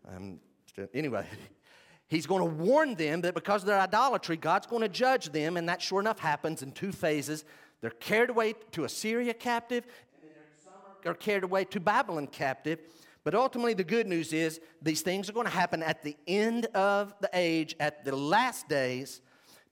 [0.08, 0.40] Um,
[0.94, 1.26] anyway,
[2.12, 5.56] he's going to warn them that because of their idolatry, God's going to judge them,
[5.56, 7.44] and that sure enough happens in two phases.
[7.80, 9.86] They're carried away to Assyria captive,
[11.04, 12.78] and carried away to Babylon captive.
[13.24, 16.66] But ultimately, the good news is these things are going to happen at the end
[16.66, 19.20] of the age, at the last days.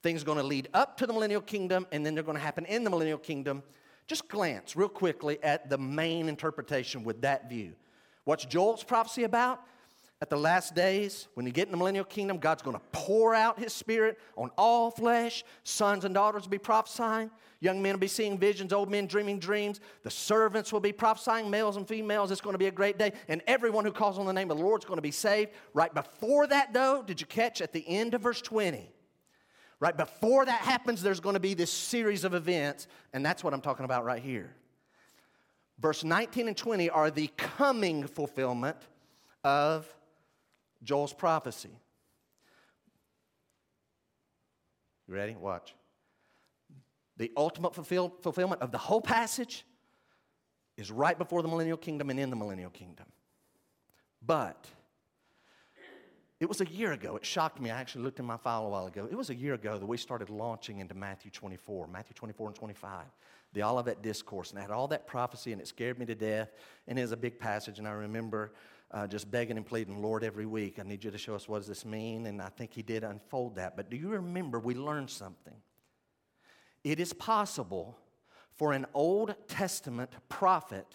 [0.01, 2.43] Things are going to lead up to the millennial kingdom, and then they're going to
[2.43, 3.61] happen in the millennial kingdom.
[4.07, 7.73] Just glance real quickly at the main interpretation with that view.
[8.23, 9.61] What's Joel's prophecy about?
[10.21, 13.33] At the last days, when you get in the millennial kingdom, God's going to pour
[13.33, 15.43] out his spirit on all flesh.
[15.63, 17.31] Sons and daughters will be prophesying.
[17.59, 19.79] Young men will be seeing visions, old men dreaming dreams.
[20.03, 22.29] The servants will be prophesying, males and females.
[22.29, 23.13] It's going to be a great day.
[23.29, 25.51] And everyone who calls on the name of the Lord is going to be saved.
[25.73, 28.91] Right before that, though, did you catch at the end of verse 20?
[29.79, 33.55] Right before that happens, there's going to be this series of events, and that's what
[33.55, 34.55] I'm talking about right here.
[35.79, 38.77] Verse 19 and 20 are the coming fulfillment
[39.43, 39.91] of
[40.83, 41.69] Joel's prophecy.
[45.07, 45.35] You ready?
[45.35, 45.75] Watch.
[47.17, 49.65] The ultimate fulfill, fulfillment of the whole passage
[50.77, 53.05] is right before the millennial kingdom and in the millennial kingdom.
[54.25, 54.67] But
[56.39, 57.15] it was a year ago.
[57.15, 57.69] It shocked me.
[57.69, 59.07] I actually looked in my file a while ago.
[59.09, 62.55] It was a year ago that we started launching into Matthew 24, Matthew 24 and
[62.55, 63.05] 25,
[63.53, 64.49] the Olivet Discourse.
[64.49, 66.51] And I had all that prophecy, and it scared me to death.
[66.87, 67.77] And it was a big passage.
[67.77, 68.53] And I remember
[68.93, 71.59] uh, just begging and pleading, Lord, every week, I need you to show us what
[71.59, 72.25] does this mean.
[72.25, 73.77] And I think he did unfold that.
[73.77, 75.55] But do you remember we learned something?
[76.83, 77.97] It is possible
[78.55, 80.87] for an Old Testament prophet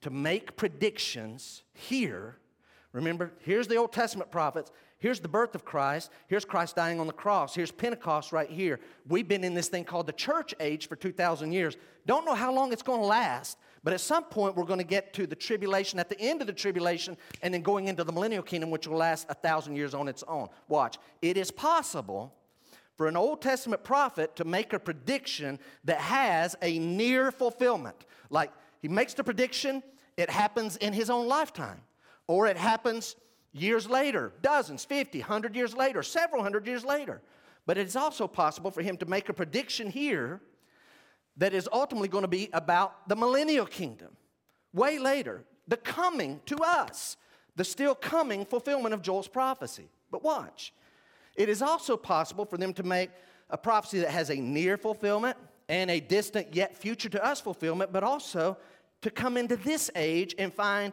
[0.00, 2.38] to make predictions here.
[2.92, 4.72] Remember, here's the Old Testament prophets.
[4.98, 6.10] Here's the birth of Christ.
[6.26, 7.54] Here's Christ dying on the cross.
[7.54, 8.80] Here's Pentecost right here.
[9.06, 11.76] We've been in this thing called the church age for 2,000 years.
[12.06, 13.58] Don't know how long it's going to last,
[13.88, 16.46] but at some point, we're going to get to the tribulation, at the end of
[16.46, 19.94] the tribulation, and then going into the millennial kingdom, which will last a thousand years
[19.94, 20.48] on its own.
[20.68, 20.98] Watch.
[21.22, 22.34] It is possible
[22.98, 28.04] for an Old Testament prophet to make a prediction that has a near fulfillment.
[28.28, 29.82] Like he makes the prediction,
[30.18, 31.80] it happens in his own lifetime,
[32.26, 33.16] or it happens
[33.54, 37.22] years later, dozens, 50, 100 years later, several hundred years later.
[37.64, 40.42] But it's also possible for him to make a prediction here
[41.38, 44.16] that is ultimately going to be about the millennial kingdom,
[44.72, 47.16] way later, the coming to us,
[47.56, 49.88] the still coming fulfillment of Joel's prophecy.
[50.10, 50.72] But watch,
[51.36, 53.10] it is also possible for them to make
[53.50, 55.36] a prophecy that has a near fulfillment
[55.68, 58.56] and a distant yet future to us fulfillment, but also
[59.02, 60.92] to come into this age and find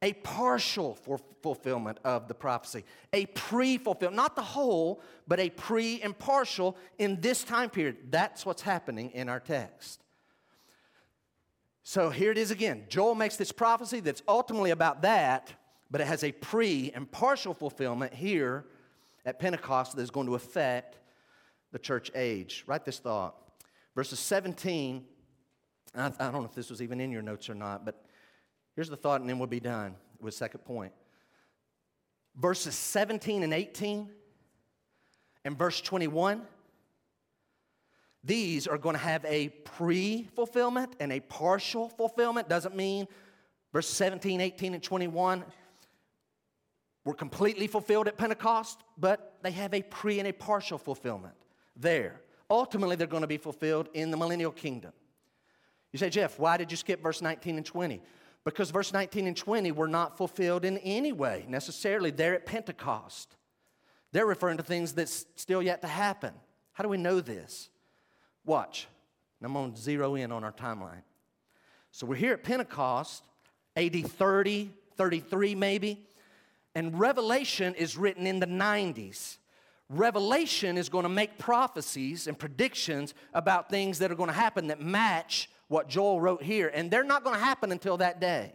[0.00, 0.96] a partial
[1.42, 6.76] fulfillment of the prophecy, a pre fulfillment, not the whole, but a pre and partial
[6.98, 7.96] in this time period.
[8.10, 10.02] That's what's happening in our text.
[11.82, 12.84] So here it is again.
[12.88, 15.52] Joel makes this prophecy that's ultimately about that,
[15.90, 18.66] but it has a pre and partial fulfillment here
[19.24, 20.98] at Pentecost that is going to affect
[21.72, 22.64] the church age.
[22.66, 23.36] Write this thought.
[23.94, 25.04] Verses 17,
[25.94, 28.04] I, I don't know if this was even in your notes or not, but
[28.78, 30.92] Here's the thought, and then we'll be done with second point.
[32.36, 34.08] Verses 17 and 18
[35.44, 36.42] and verse 21,
[38.22, 42.48] these are going to have a pre fulfillment and a partial fulfillment.
[42.48, 43.08] Doesn't mean
[43.72, 45.42] verse 17, 18, and 21
[47.04, 51.34] were completely fulfilled at Pentecost, but they have a pre and a partial fulfillment
[51.74, 52.20] there.
[52.48, 54.92] Ultimately, they're going to be fulfilled in the millennial kingdom.
[55.90, 58.00] You say, Jeff, why did you skip verse 19 and 20?
[58.50, 63.36] Because verse 19 and 20 were not fulfilled in any way necessarily there at Pentecost.
[64.12, 66.32] They're referring to things that's still yet to happen.
[66.72, 67.68] How do we know this?
[68.44, 68.88] Watch.
[69.42, 71.02] I'm going to zero in on our timeline.
[71.92, 73.22] So we're here at Pentecost,
[73.76, 76.06] AD 30, 33 maybe,
[76.74, 79.36] and Revelation is written in the 90s.
[79.90, 84.68] Revelation is going to make prophecies and predictions about things that are going to happen
[84.68, 88.52] that match what Joel wrote here, and they're not going to happen until that day.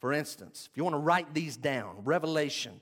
[0.00, 2.80] For instance, if you want to write these down, Revelation,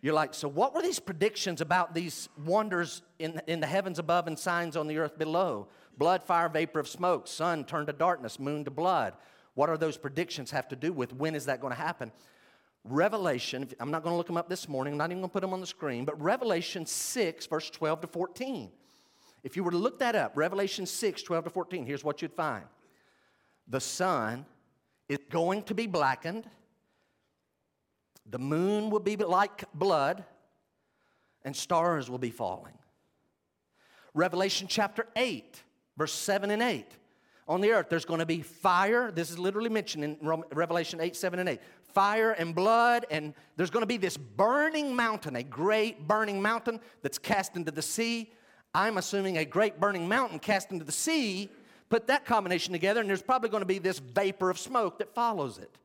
[0.00, 4.26] you're like, so what were these predictions about these wonders in, in the heavens above
[4.26, 5.68] and signs on the earth below?
[5.98, 9.14] Blood, fire, vapor of smoke, sun turned to darkness, moon to blood.
[9.54, 11.12] What are those predictions have to do with?
[11.12, 12.10] When is that going to happen?
[12.84, 15.32] Revelation, I'm not going to look them up this morning, I'm not even going to
[15.32, 18.70] put them on the screen, but Revelation 6, verse 12 to 14.
[19.42, 22.32] If you were to look that up, Revelation 6, 12 to 14, here's what you'd
[22.32, 22.64] find.
[23.68, 24.46] The sun
[25.08, 26.48] is going to be blackened,
[28.26, 30.24] the moon will be like blood,
[31.44, 32.74] and stars will be falling.
[34.14, 35.62] Revelation chapter 8,
[35.96, 36.86] verse 7 and 8.
[37.48, 39.10] On the earth, there's going to be fire.
[39.10, 40.16] This is literally mentioned in
[40.52, 41.60] Revelation 8, 7, and 8.
[41.82, 46.80] Fire and blood, and there's going to be this burning mountain, a great burning mountain
[47.02, 48.32] that's cast into the sea
[48.74, 51.50] I'm assuming a great burning mountain cast into the sea,
[51.90, 55.14] put that combination together, and there's probably going to be this vapor of smoke that
[55.14, 55.76] follows it.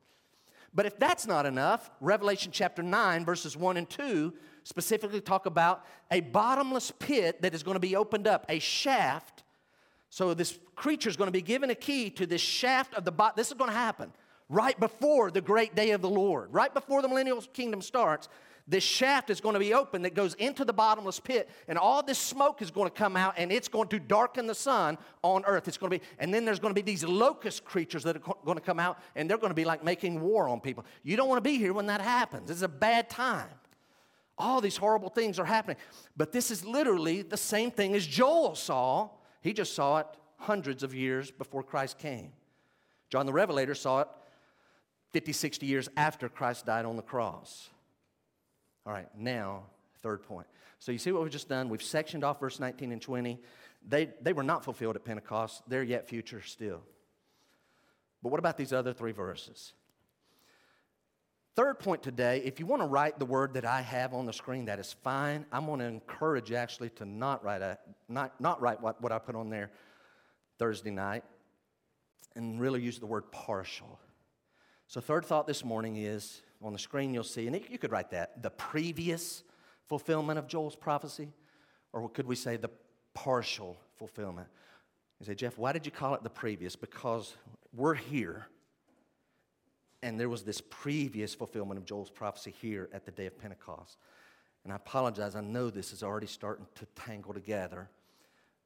[0.74, 4.32] But if that's not enough, Revelation chapter 9, verses 1 and 2
[4.64, 9.42] specifically talk about a bottomless pit that is going to be opened up, a shaft.
[10.10, 13.12] So this creature is going to be given a key to this shaft of the
[13.12, 13.34] bottom.
[13.36, 14.12] This is going to happen.
[14.48, 18.28] right before the great day of the Lord, right before the millennial kingdom starts,
[18.68, 22.02] this shaft is going to be open that goes into the bottomless pit, and all
[22.02, 25.42] this smoke is going to come out, and it's going to darken the sun on
[25.46, 25.68] earth.
[25.68, 28.34] It's going to be, and then there's going to be these locust creatures that are
[28.44, 30.84] going to come out, and they're going to be like making war on people.
[31.02, 32.50] You don't want to be here when that happens.
[32.50, 33.48] It's a bad time.
[34.36, 35.78] All these horrible things are happening.
[36.16, 39.08] But this is literally the same thing as Joel saw.
[39.40, 40.06] He just saw it
[40.36, 42.32] hundreds of years before Christ came.
[43.08, 44.08] John the Revelator saw it
[45.12, 47.70] 50, 60 years after Christ died on the cross.
[48.88, 49.64] All right, now,
[50.02, 50.46] third point.
[50.78, 51.68] So you see what we've just done?
[51.68, 53.38] We've sectioned off verse 19 and 20.
[53.86, 56.80] They, they were not fulfilled at Pentecost, they're yet future still.
[58.22, 59.74] But what about these other three verses?
[61.54, 64.32] Third point today, if you want to write the word that I have on the
[64.32, 65.44] screen, that is fine.
[65.52, 67.76] I'm going to encourage you actually to not write, a,
[68.08, 69.70] not, not write what, what I put on there
[70.58, 71.24] Thursday night
[72.36, 74.00] and really use the word partial.
[74.86, 78.10] So, third thought this morning is on the screen, you'll see, and you could write
[78.10, 79.44] that the previous
[79.88, 81.28] fulfillment of Joel's prophecy,
[81.92, 82.70] or could we say the
[83.14, 84.48] partial fulfillment?
[85.20, 86.76] You say, Jeff, why did you call it the previous?
[86.76, 87.34] Because
[87.74, 88.46] we're here,
[90.02, 93.96] and there was this previous fulfillment of Joel's prophecy here at the day of Pentecost.
[94.64, 97.88] And I apologize, I know this is already starting to tangle together,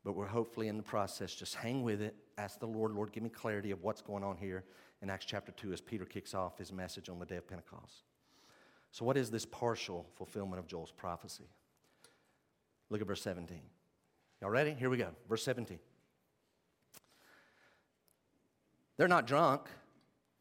[0.04, 1.34] but we're hopefully in the process.
[1.34, 2.16] Just hang with it.
[2.38, 4.64] Ask the Lord, Lord, give me clarity of what's going on here
[5.02, 8.04] in Acts chapter 2 as Peter kicks off his message on the day of Pentecost.
[8.92, 11.48] So, what is this partial fulfillment of Joel's prophecy?
[12.88, 13.60] Look at verse 17.
[14.40, 14.74] Y'all ready?
[14.74, 15.08] Here we go.
[15.28, 15.78] Verse 17.
[18.96, 19.62] They're not drunk.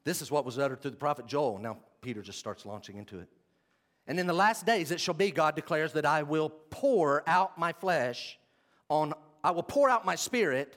[0.03, 1.59] This is what was uttered through the prophet Joel.
[1.59, 3.29] Now, Peter just starts launching into it.
[4.07, 7.57] And in the last days it shall be, God declares, that I will pour out
[7.57, 8.37] my flesh
[8.89, 10.75] on, I will pour out my spirit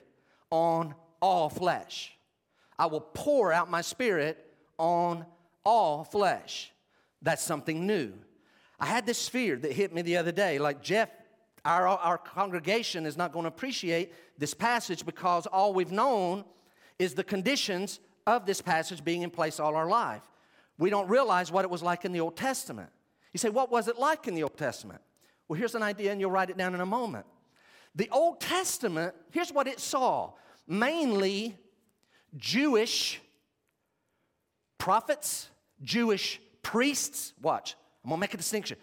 [0.51, 2.15] on all flesh.
[2.77, 4.37] I will pour out my spirit
[4.77, 5.25] on
[5.63, 6.71] all flesh.
[7.21, 8.13] That's something new.
[8.79, 10.59] I had this fear that hit me the other day.
[10.59, 11.09] Like, Jeff,
[11.63, 16.43] our, our congregation is not going to appreciate this passage because all we've known
[16.99, 20.21] is the conditions of this passage being in place all our life.
[20.77, 22.89] We don't realize what it was like in the Old Testament.
[23.33, 25.01] You say, what was it like in the Old Testament?
[25.47, 27.25] Well, here's an idea, and you'll write it down in a moment.
[27.95, 30.33] The Old Testament, here's what it saw
[30.67, 31.57] mainly
[32.37, 33.21] Jewish
[34.77, 35.49] prophets,
[35.81, 37.33] Jewish priests.
[37.41, 38.77] Watch, I'm gonna make a distinction.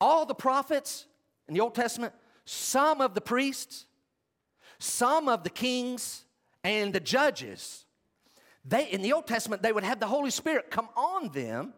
[0.00, 1.06] All the prophets
[1.48, 2.12] in the Old Testament,
[2.44, 3.86] some of the priests,
[4.78, 6.24] some of the kings,
[6.62, 7.84] and the judges,
[8.64, 11.74] they in the Old Testament, they would have the Holy Spirit come on them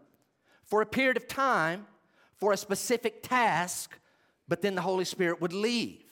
[0.65, 1.87] for a period of time
[2.37, 3.99] for a specific task,
[4.47, 6.06] but then the Holy Spirit would leave.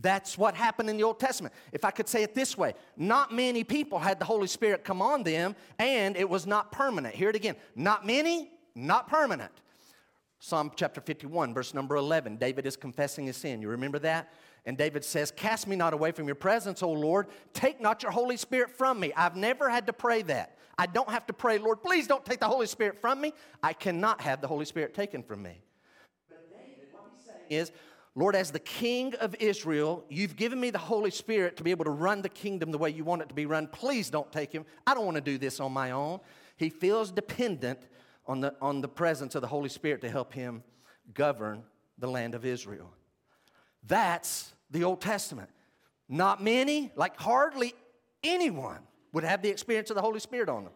[0.00, 1.54] That's what happened in the Old Testament.
[1.72, 5.02] If I could say it this way, not many people had the Holy Spirit come
[5.02, 7.14] on them, and it was not permanent.
[7.14, 7.56] Hear it again.
[7.74, 9.52] Not many, not permanent.
[10.38, 12.36] Psalm chapter 51, verse number 11.
[12.36, 13.60] David is confessing his sin.
[13.60, 14.32] You remember that?
[14.66, 17.26] And David says, Cast me not away from your presence, O Lord.
[17.52, 19.12] Take not your Holy Spirit from me.
[19.16, 20.56] I've never had to pray that.
[20.78, 23.32] I don't have to pray, Lord, please don't take the Holy Spirit from me.
[23.64, 25.60] I cannot have the Holy Spirit taken from me.
[26.28, 27.72] But David, what he's saying is,
[28.18, 31.84] Lord, as the King of Israel, you've given me the Holy Spirit to be able
[31.84, 33.68] to run the kingdom the way you want it to be run.
[33.68, 34.66] Please don't take him.
[34.84, 36.18] I don't want to do this on my own.
[36.56, 37.78] He feels dependent
[38.26, 40.64] on the, on the presence of the Holy Spirit to help him
[41.14, 41.62] govern
[41.96, 42.90] the land of Israel.
[43.86, 45.50] That's the Old Testament.
[46.08, 47.72] Not many, like hardly
[48.24, 48.80] anyone,
[49.12, 50.72] would have the experience of the Holy Spirit on them.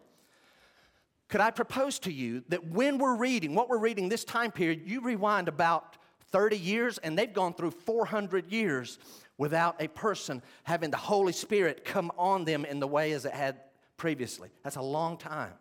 [1.27, 4.83] Could I propose to you that when we're reading, what we're reading this time period,
[4.85, 5.97] you rewind about
[6.33, 8.99] 30 years, and they've gone through 400 years
[9.37, 13.33] without a person having the Holy Spirit come on them in the way as it
[13.33, 13.57] had
[13.95, 14.49] previously.
[14.63, 15.53] That's a long time.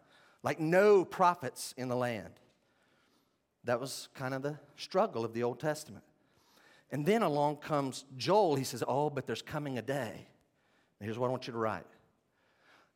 [0.43, 2.33] Like no prophets in the land.
[3.65, 6.05] That was kind of the struggle of the Old Testament.
[6.91, 8.57] And then along comes Joel.
[8.57, 10.27] He says, Oh, but there's coming a day.
[10.99, 11.87] And here's what I want you to write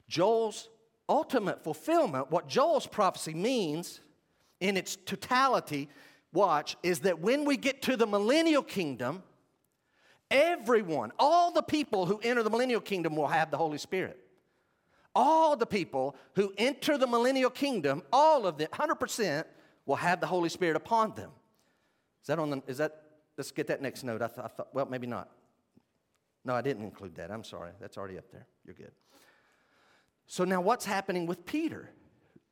[0.09, 0.69] Joel's
[1.09, 4.01] ultimate fulfillment, what Joel's prophecy means
[4.61, 5.89] in its totality,
[6.33, 9.23] watch, is that when we get to the millennial kingdom,
[10.31, 14.19] everyone, all the people who enter the millennial kingdom will have the Holy Spirit.
[15.15, 19.45] All the people who enter the millennial kingdom, all of them, 100%,
[19.87, 21.31] will have the Holy Spirit upon them.
[22.21, 23.03] Is that on the, is that,
[23.39, 24.21] let's get that next note.
[24.21, 25.31] I, I thought, well, maybe not.
[26.45, 27.31] No, I didn't include that.
[27.31, 27.73] I'm sorry.
[27.81, 28.47] That's already up there.
[28.65, 28.93] You're good.
[30.27, 31.91] So now what's happening with Peter?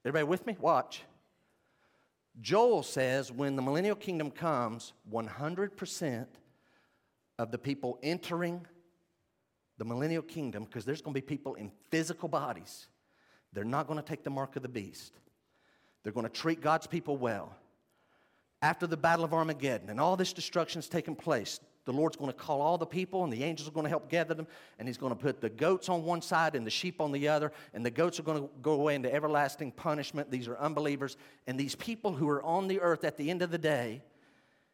[0.04, 0.56] Everybody with me?
[0.60, 1.02] Watch.
[2.41, 6.26] Joel says when the millennial kingdom comes, 100%
[7.39, 8.66] of the people entering
[9.78, 12.89] the millennial kingdom, because there's going to be people in physical bodies,
[13.55, 15.14] They're not going to take the mark of the beast.
[16.03, 17.55] They're going to treat God's people well.
[18.61, 22.30] After the Battle of Armageddon and all this destruction has taken place, the Lord's going
[22.30, 24.47] to call all the people, and the angels are going to help gather them,
[24.78, 27.28] and He's going to put the goats on one side and the sheep on the
[27.28, 30.30] other, and the goats are going to go away into everlasting punishment.
[30.30, 31.16] These are unbelievers,
[31.47, 34.03] and these people who are on the earth at the end of the day,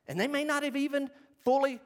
[0.06, 1.10] and they may not have even
[1.44, 1.80] fully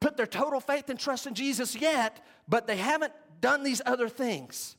[0.00, 4.08] put their total faith and trust in Jesus yet, but they haven't done these other
[4.08, 4.76] things.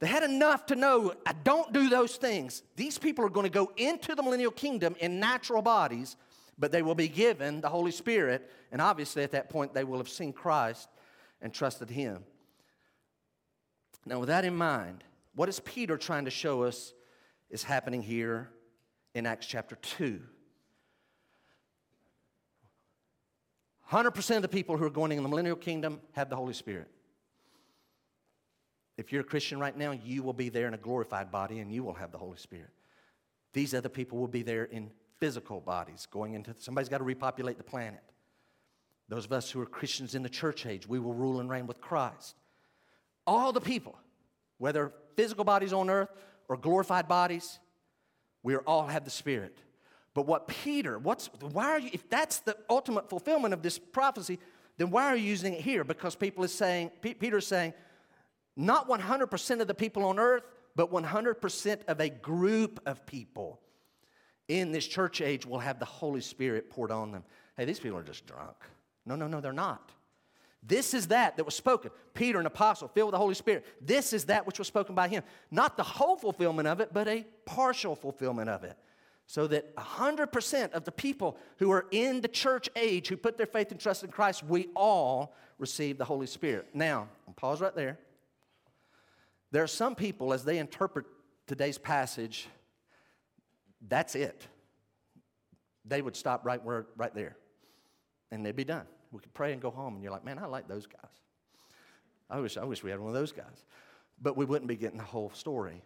[0.00, 2.62] They had enough to know, I don't do those things.
[2.76, 6.16] These people are going to go into the millennial kingdom in natural bodies,
[6.58, 8.50] but they will be given the Holy Spirit.
[8.72, 10.88] And obviously, at that point, they will have seen Christ
[11.40, 12.24] and trusted Him.
[14.04, 15.04] Now, with that in mind,
[15.34, 16.92] what is Peter trying to show us
[17.50, 18.50] is happening here
[19.14, 20.20] in Acts chapter 2?
[23.90, 26.88] 100% of the people who are going in the millennial kingdom have the Holy Spirit.
[28.98, 31.72] If you're a Christian right now, you will be there in a glorified body and
[31.72, 32.70] you will have the Holy Spirit.
[33.52, 34.90] These other people will be there in
[35.20, 38.02] physical bodies going into somebody's got to repopulate the planet.
[39.08, 41.66] Those of us who are Christians in the church age, we will rule and reign
[41.66, 42.36] with Christ.
[43.26, 43.98] All the people,
[44.58, 46.10] whether physical bodies on earth
[46.48, 47.58] or glorified bodies,
[48.42, 49.58] we all have the Spirit.
[50.14, 54.38] But what Peter, what's why are you, if that's the ultimate fulfillment of this prophecy,
[54.76, 55.84] then why are you using it here?
[55.84, 57.72] Because people is saying, Peter's saying,
[58.56, 60.42] not 100% of the people on earth,
[60.74, 63.60] but 100% of a group of people
[64.48, 67.22] in this church age will have the Holy Spirit poured on them.
[67.56, 68.56] Hey, these people are just drunk.
[69.06, 69.92] No, no, no, they're not.
[70.62, 71.90] This is that that was spoken.
[72.14, 73.64] Peter, an apostle, filled with the Holy Spirit.
[73.80, 75.22] This is that which was spoken by him.
[75.50, 78.76] Not the whole fulfillment of it, but a partial fulfillment of it.
[79.26, 83.46] So that 100% of the people who are in the church age, who put their
[83.46, 86.68] faith and trust in Christ, we all receive the Holy Spirit.
[86.74, 87.98] Now, I'll pause right there.
[89.50, 91.06] There are some people, as they interpret
[91.46, 92.48] today's passage,
[93.86, 94.46] that's it.
[95.84, 97.36] They would stop right where, right there,
[98.30, 98.86] and they'd be done.
[99.10, 101.10] We could pray and go home, and you're like, man, I like those guys.
[102.30, 103.64] I wish, I wish we had one of those guys.
[104.20, 105.82] But we wouldn't be getting the whole story.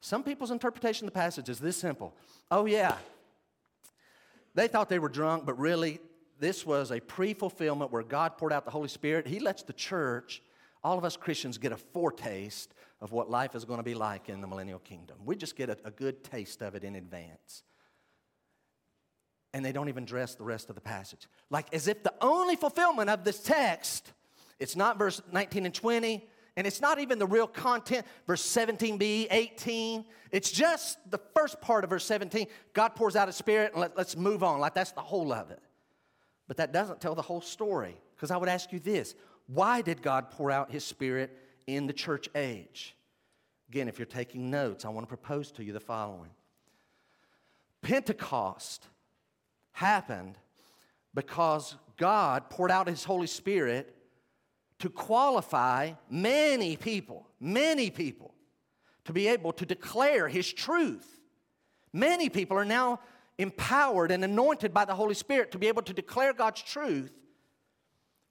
[0.00, 2.14] Some people's interpretation of the passage is this simple.
[2.50, 2.96] Oh, yeah.
[4.54, 6.00] They thought they were drunk, but really,
[6.38, 9.26] this was a pre fulfillment where God poured out the Holy Spirit.
[9.26, 10.42] He lets the church
[10.82, 14.28] all of us Christians get a foretaste of what life is going to be like
[14.28, 15.16] in the millennial kingdom.
[15.24, 17.62] We just get a, a good taste of it in advance.
[19.52, 21.28] And they don't even address the rest of the passage.
[21.50, 24.12] Like as if the only fulfillment of this text,
[24.58, 29.28] it's not verse 19 and 20, and it's not even the real content, verse 17b,
[29.30, 30.04] 18.
[30.30, 32.46] It's just the first part of verse 17.
[32.72, 34.58] God pours out his spirit, and let, let's move on.
[34.58, 35.60] Like that's the whole of it.
[36.48, 37.96] But that doesn't tell the whole story.
[38.14, 39.14] Because I would ask you this
[39.46, 41.36] why did God pour out His Spirit
[41.66, 42.96] in the church age?
[43.68, 46.30] Again, if you're taking notes, I want to propose to you the following
[47.82, 48.86] Pentecost
[49.72, 50.38] happened
[51.14, 53.94] because God poured out His Holy Spirit
[54.78, 58.34] to qualify many people, many people,
[59.04, 61.20] to be able to declare His truth.
[61.92, 63.00] Many people are now
[63.38, 67.12] empowered and anointed by the Holy Spirit to be able to declare God's truth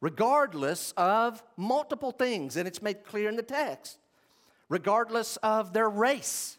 [0.02, 3.98] regardless of multiple things, and it's made clear in the text,
[4.70, 6.58] regardless of their race,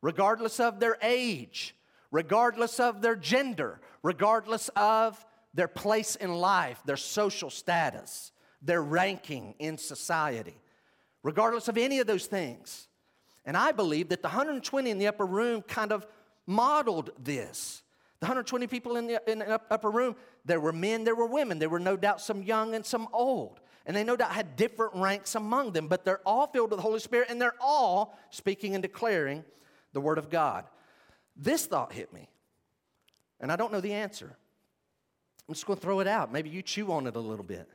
[0.00, 1.74] regardless of their age,
[2.10, 9.54] regardless of their gender, regardless of their place in life, their social status, their ranking
[9.58, 10.56] in society,
[11.22, 12.88] regardless of any of those things.
[13.44, 16.06] And I believe that the 120 in the upper room kind of
[16.46, 17.81] modeled this.
[18.22, 20.14] The 120 people in the, in the upper room,
[20.44, 21.58] there were men, there were women.
[21.58, 23.58] There were no doubt some young and some old.
[23.84, 26.84] And they no doubt had different ranks among them, but they're all filled with the
[26.84, 29.44] Holy Spirit and they're all speaking and declaring
[29.92, 30.66] the Word of God.
[31.34, 32.28] This thought hit me,
[33.40, 34.36] and I don't know the answer.
[35.48, 36.32] I'm just going to throw it out.
[36.32, 37.68] Maybe you chew on it a little bit.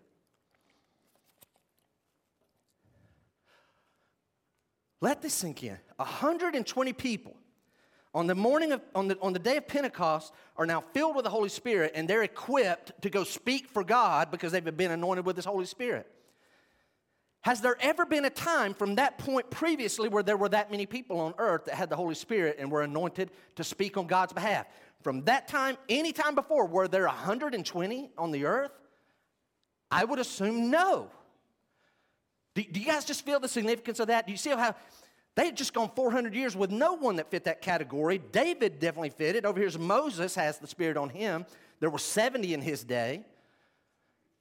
[5.02, 5.78] Let this sink in.
[5.98, 7.36] 120 people
[8.14, 11.24] on the morning of on the, on the day of pentecost are now filled with
[11.24, 15.26] the holy spirit and they're equipped to go speak for god because they've been anointed
[15.26, 16.08] with his holy spirit.
[17.42, 20.86] Has there ever been a time from that point previously where there were that many
[20.86, 24.34] people on earth that had the holy spirit and were anointed to speak on god's
[24.34, 24.66] behalf?
[25.02, 28.72] From that time any time before were there 120 on the earth?
[29.90, 31.10] I would assume no.
[32.56, 34.26] Do, do you guys just feel the significance of that?
[34.26, 34.76] Do you see how
[35.38, 38.18] they had just gone 400 years with no one that fit that category.
[38.18, 39.46] David definitely fit it.
[39.46, 41.46] Over here's Moses has the Spirit on him.
[41.80, 43.24] There were 70 in his day.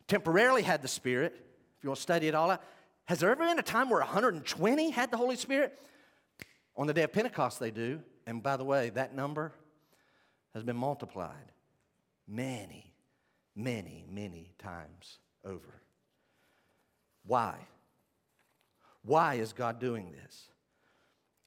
[0.09, 1.35] Temporarily had the Spirit,
[1.77, 2.63] if you want to study it all out.
[3.05, 5.79] Has there ever been a time where 120 had the Holy Spirit?
[6.79, 8.01] On the day of Pentecost, they do.
[8.27, 9.53] And by the way, that number
[10.55, 11.53] has been multiplied
[12.27, 12.95] many,
[13.55, 15.83] many, many times over.
[17.27, 17.57] Why?
[19.03, 20.49] Why is God doing this?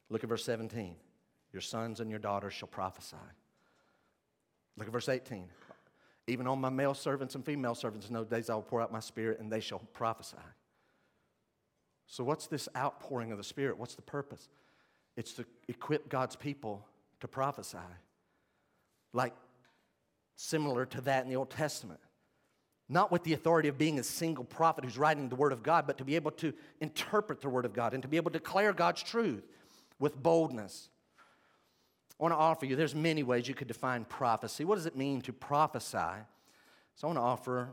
[0.09, 0.95] Look at verse 17.
[1.53, 3.15] Your sons and your daughters shall prophesy.
[4.77, 5.45] Look at verse 18.
[6.27, 8.91] Even on my male servants and female servants in those days I will pour out
[8.91, 10.37] my spirit and they shall prophesy.
[12.05, 13.77] So, what's this outpouring of the Spirit?
[13.77, 14.49] What's the purpose?
[15.15, 16.83] It's to equip God's people
[17.19, 17.77] to prophesy.
[19.13, 19.35] Like
[20.35, 21.99] similar to that in the Old Testament.
[22.87, 25.85] Not with the authority of being a single prophet who's writing the Word of God,
[25.85, 26.51] but to be able to
[26.81, 29.43] interpret the Word of God and to be able to declare God's truth
[29.99, 30.89] with boldness.
[32.19, 34.65] I want to offer you, there's many ways you could define prophecy.
[34.65, 35.97] What does it mean to prophesy?
[36.95, 37.69] So I want to offer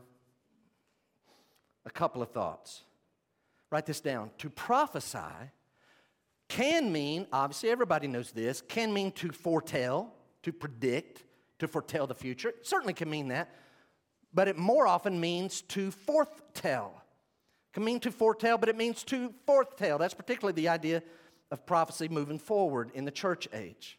[1.85, 2.83] a couple of thoughts.
[3.71, 4.31] Write this down.
[4.39, 5.19] To prophesy
[6.49, 10.13] can mean, obviously, everybody knows this, can mean to foretell,
[10.45, 11.25] to predict,
[11.59, 12.51] to foretell the future.
[12.51, 13.53] It certainly can mean that,
[14.33, 17.03] but it more often means to foretell.
[17.71, 19.99] It can mean to foretell, but it means to foretell.
[19.99, 21.03] That's particularly the idea
[21.51, 23.99] of prophecy moving forward in the church age.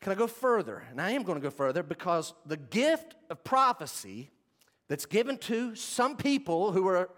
[0.00, 0.84] Can I go further?
[0.90, 4.30] And I am going to go further because the gift of prophecy
[4.88, 7.10] that's given to some people who are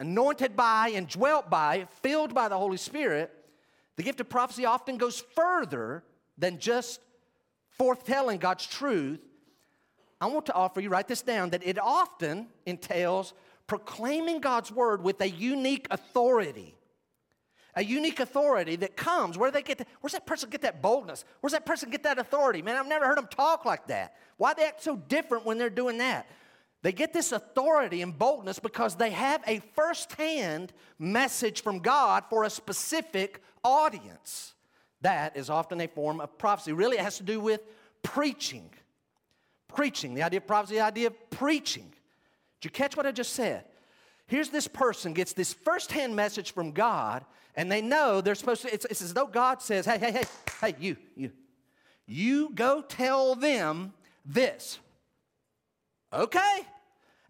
[0.00, 3.32] anointed by and dwelt by, filled by the Holy Spirit,
[3.96, 6.02] the gift of prophecy often goes further
[6.36, 7.00] than just
[7.78, 9.20] foretelling God's truth.
[10.20, 13.32] I want to offer you, write this down, that it often entails
[13.66, 16.74] proclaiming God's word with a unique authority.
[17.76, 19.38] A unique authority that comes.
[19.38, 19.78] Where do they get?
[19.78, 21.24] The, where's that person get that boldness?
[21.40, 22.62] Where's that person get that authority?
[22.62, 24.16] Man, I've never heard them talk like that.
[24.36, 26.26] Why they act so different when they're doing that?
[26.82, 32.44] They get this authority and boldness because they have a firsthand message from God for
[32.44, 34.54] a specific audience.
[35.02, 36.72] That is often a form of prophecy.
[36.72, 37.60] Really, it has to do with
[38.02, 38.70] preaching.
[39.68, 41.92] Preaching, the idea of prophecy, the idea of preaching.
[42.60, 43.64] Did you catch what I just said?
[44.26, 47.24] Here's this person gets this firsthand message from God,
[47.60, 50.24] and they know they're supposed to, it's, it's as though God says, hey, hey, hey,
[50.62, 51.30] hey, you, you,
[52.06, 53.92] you go tell them
[54.24, 54.78] this.
[56.10, 56.60] Okay.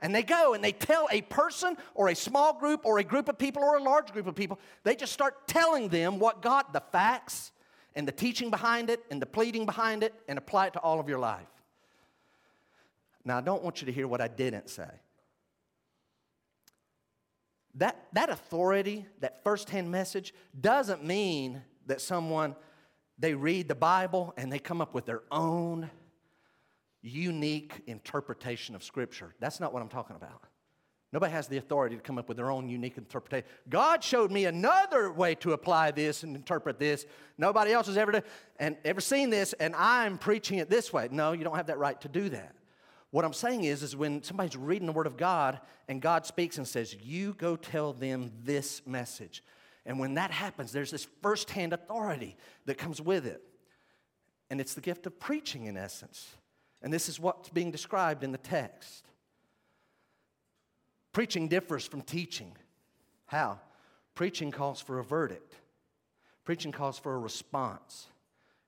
[0.01, 3.29] And they go and they tell a person or a small group or a group
[3.29, 6.67] of people or a large group of people, they just start telling them what God,
[6.73, 7.51] the facts
[7.97, 11.01] and the teaching behind it and the pleading behind it, and apply it to all
[11.01, 11.49] of your life.
[13.25, 14.91] Now, I don't want you to hear what I didn't say.
[17.77, 22.57] That, that authority, that firsthand message, doesn't mean that someone,
[23.19, 25.91] they read the Bible and they come up with their own
[27.03, 29.35] unique interpretation of Scripture.
[29.41, 30.45] That's not what I'm talking about.
[31.13, 33.49] Nobody has the authority to come up with their own unique interpretation.
[33.69, 37.05] God showed me another way to apply this and interpret this.
[37.37, 38.23] Nobody else has ever done,
[38.61, 41.09] and ever seen this, and I'm preaching it this way.
[41.11, 42.55] No, you don't have that right to do that.
[43.11, 46.59] What I'm saying is, is when somebody's reading the Word of God and God speaks
[46.59, 49.43] and says, "You go tell them this message,"
[49.85, 52.37] and when that happens, there's this firsthand authority
[52.67, 53.43] that comes with it,
[54.49, 56.37] and it's the gift of preaching in essence.
[56.83, 59.05] And this is what's being described in the text.
[61.13, 62.57] Preaching differs from teaching.
[63.27, 63.61] How?
[64.15, 65.57] Preaching calls for a verdict,
[66.45, 68.07] preaching calls for a response.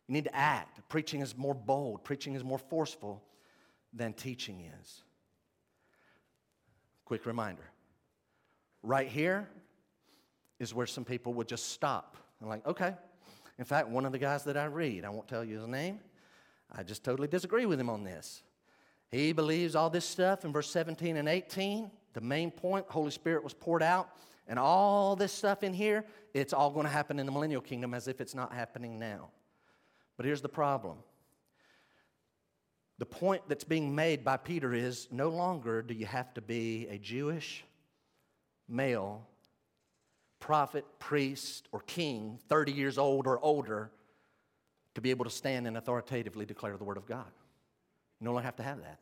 [0.08, 0.88] You need to act.
[0.88, 3.22] Preaching is more bold, preaching is more forceful
[3.92, 5.02] than teaching is.
[7.04, 7.64] Quick reminder
[8.82, 9.48] right here
[10.58, 12.94] is where some people would just stop and, like, okay.
[13.58, 16.00] In fact, one of the guys that I read, I won't tell you his name,
[16.70, 18.42] I just totally disagree with him on this.
[19.10, 21.90] He believes all this stuff in verse 17 and 18.
[22.14, 24.08] The main point, Holy Spirit was poured out,
[24.48, 27.94] and all this stuff in here, it's all going to happen in the millennial kingdom
[27.94, 29.30] as if it's not happening now.
[30.16, 30.98] But here's the problem.
[33.02, 36.86] The point that's being made by Peter is no longer do you have to be
[36.86, 37.64] a Jewish
[38.68, 39.26] male
[40.38, 43.90] prophet, priest, or king, 30 years old or older,
[44.94, 47.26] to be able to stand and authoritatively declare the Word of God.
[48.20, 49.00] You no longer have to have that.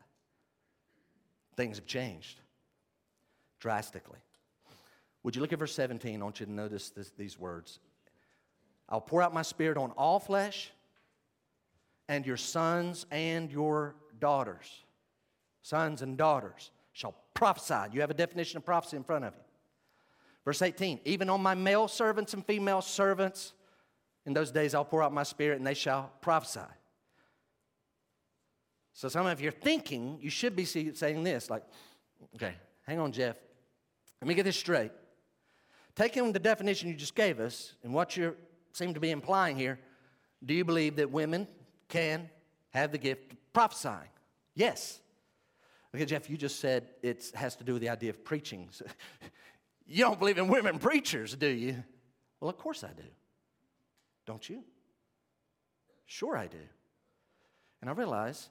[1.55, 2.41] Things have changed
[3.59, 4.21] drastically.
[5.25, 6.23] Would you look at verse 17?
[6.23, 7.81] I want you to notice this, these words.
[8.89, 10.71] I'll pour out my spirit on all flesh,
[12.11, 14.67] and your sons and your daughters,
[15.63, 17.93] sons and daughters, shall prophesy.
[17.93, 19.41] You have a definition of prophecy in front of you.
[20.45, 23.53] Verse 18, even on my male servants and female servants,
[24.27, 26.67] in those days I'll pour out my spirit and they shall prophesy.
[28.93, 31.63] So, some of you are thinking, you should be saying this like,
[32.35, 32.55] okay,
[32.89, 33.37] hang on, Jeff.
[34.21, 34.91] Let me get this straight.
[35.95, 38.37] Taking the definition you just gave us and what you
[38.73, 39.79] seem to be implying here,
[40.45, 41.47] do you believe that women
[41.91, 42.31] can
[42.71, 44.09] have the gift of prophesying?
[44.55, 45.01] Yes.
[45.95, 48.71] Okay, Jeff, you just said it has to do with the idea of preaching.
[49.87, 51.83] you don't believe in women preachers, do you?
[52.41, 53.09] Well, of course I do.
[54.25, 54.63] Don't you?
[56.07, 56.59] Sure I do.
[57.81, 58.49] And I realize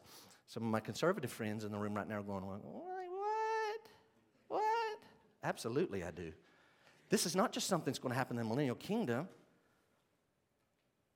[0.47, 2.61] some of my conservative friends in the room right now are going, what?
[4.47, 4.99] What?
[5.43, 6.31] Absolutely I do.
[7.09, 9.27] This is not just something that's going to happen in the millennial kingdom.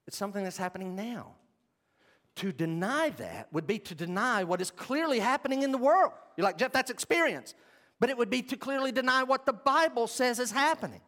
[0.07, 1.33] It's something that's happening now.
[2.37, 6.11] To deny that would be to deny what is clearly happening in the world.
[6.35, 7.53] You're like, Jeff, that's experience.
[7.99, 11.01] But it would be to clearly deny what the Bible says is happening.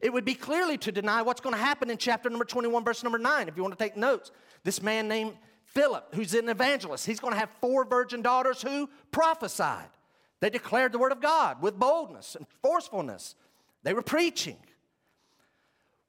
[0.00, 3.02] It would be clearly to deny what's going to happen in chapter number 21, verse
[3.02, 4.32] number 9, if you want to take notes.
[4.62, 5.34] This man named
[5.64, 9.88] Philip, who's an evangelist, he's going to have four virgin daughters who prophesied.
[10.40, 13.34] They declared the word of God with boldness and forcefulness.
[13.82, 14.58] They were preaching.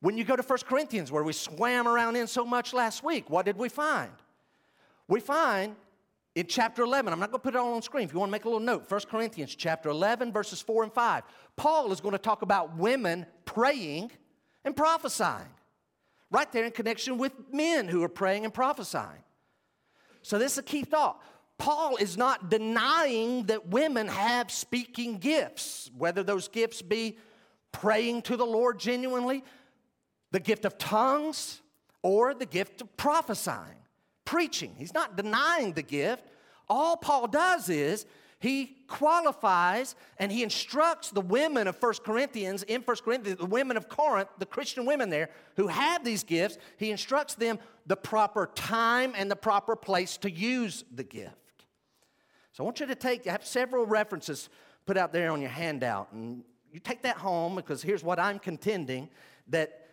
[0.01, 3.30] When you go to 1 Corinthians, where we swam around in so much last week,
[3.30, 4.12] what did we find?
[5.08, 5.76] We find
[6.36, 8.06] in chapter 11, I'm not going to put it all on screen.
[8.06, 10.93] If you want to make a little note, 1 Corinthians chapter 11, verses 4 and
[10.93, 11.24] 5.
[11.56, 14.12] Paul is going to talk about women praying
[14.66, 15.47] and prophesying,
[16.30, 19.24] right there in connection with men who are praying and prophesying.
[20.24, 21.22] So, this is a key thought.
[21.58, 27.18] Paul is not denying that women have speaking gifts, whether those gifts be
[27.72, 29.43] praying to the Lord genuinely,
[30.32, 31.62] the gift of tongues,
[32.01, 33.78] or the gift of prophesying,
[34.26, 34.76] preaching.
[34.78, 36.24] He's not denying the gift.
[36.68, 38.06] All Paul does is
[38.40, 43.78] he qualifies and he instructs the women of First Corinthians, in First Corinthians, the women
[43.78, 48.52] of Corinth, the Christian women there who have these gifts, he instructs them the proper
[48.56, 51.34] time and the proper place to use the gift.
[52.52, 54.50] So I want you to take, I have several references
[54.86, 58.40] put out there on your handout, and you take that home because here's what I'm
[58.40, 59.10] contending
[59.48, 59.88] that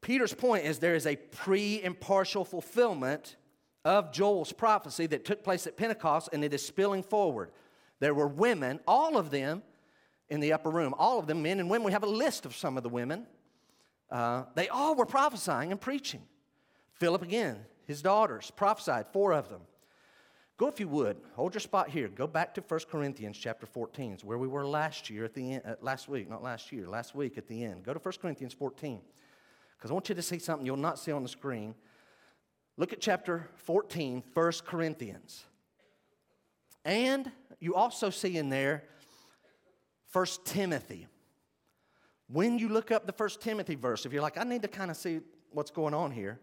[0.00, 3.36] Peter's point is there is a pre impartial fulfillment
[3.84, 7.50] of Joel's prophecy that took place at Pentecost, and it is spilling forward.
[8.00, 9.62] There were women, all of them
[10.28, 11.86] in the upper room, all of them, men and women.
[11.86, 13.26] We have a list of some of the women.
[14.10, 16.22] Uh, they all were prophesying and preaching.
[16.94, 19.60] Philip again, his daughters prophesied, four of them.
[20.56, 22.08] Go if you would, hold your spot here.
[22.08, 24.12] Go back to 1 Corinthians chapter 14.
[24.12, 26.88] It's where we were last year at the end, uh, last week, not last year,
[26.88, 27.82] last week at the end.
[27.82, 29.00] Go to 1 Corinthians 14.
[29.76, 31.74] Because I want you to see something you'll not see on the screen.
[32.76, 35.44] Look at chapter 14, 1 Corinthians.
[36.84, 38.84] And you also see in there
[40.12, 41.06] 1 Timothy.
[42.28, 44.90] When you look up the 1 Timothy verse, if you're like, I need to kind
[44.90, 45.20] of see
[45.52, 46.40] what's going on here,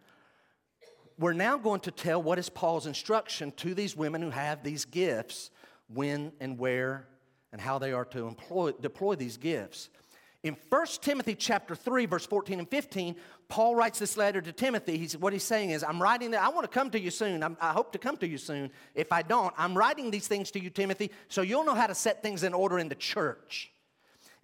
[1.19, 4.85] we're now going to tell what is Paul's instruction to these women who have these
[4.85, 5.51] gifts,
[5.93, 7.07] when and where
[7.51, 9.89] and how they are to employ, deploy these gifts.
[10.43, 13.15] In 1 Timothy chapter 3, verse 14 and 15,
[13.47, 14.97] Paul writes this letter to Timothy.
[14.97, 17.43] He's, what he's saying is, I'm writing that, I want to come to you soon.
[17.43, 18.71] I'm, i hope to come to you soon.
[18.95, 21.93] If I don't, I'm writing these things to you, Timothy, so you'll know how to
[21.93, 23.71] set things in order in the church.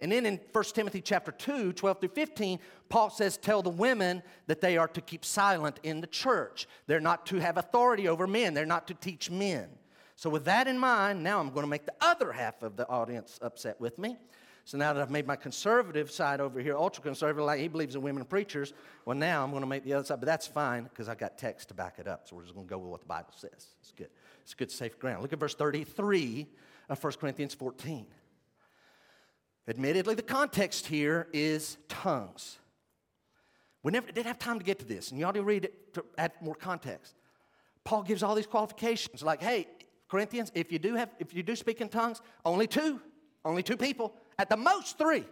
[0.00, 4.22] And then in 1 Timothy chapter 2, 12 through 15, Paul says, Tell the women
[4.46, 6.68] that they are to keep silent in the church.
[6.86, 9.68] They're not to have authority over men, they're not to teach men.
[10.14, 12.88] So, with that in mind, now I'm going to make the other half of the
[12.88, 14.16] audience upset with me.
[14.68, 17.94] So now that I've made my conservative side over here ultra conservative, like he believes
[17.94, 18.74] in women preachers,
[19.06, 21.38] well, now I'm going to make the other side, but that's fine because I've got
[21.38, 22.28] text to back it up.
[22.28, 23.68] So we're just going to go with what the Bible says.
[23.80, 24.10] It's good.
[24.42, 25.22] It's good, safe ground.
[25.22, 26.46] Look at verse 33
[26.90, 28.08] of 1 Corinthians 14.
[29.66, 32.58] Admittedly, the context here is tongues.
[33.82, 35.94] We never did have time to get to this, and you ought to read it
[35.94, 37.14] to add more context.
[37.84, 39.66] Paul gives all these qualifications, like, hey,
[40.08, 43.00] Corinthians, if you do have, if you do speak in tongues, only two,
[43.44, 45.24] only two people, at the most three.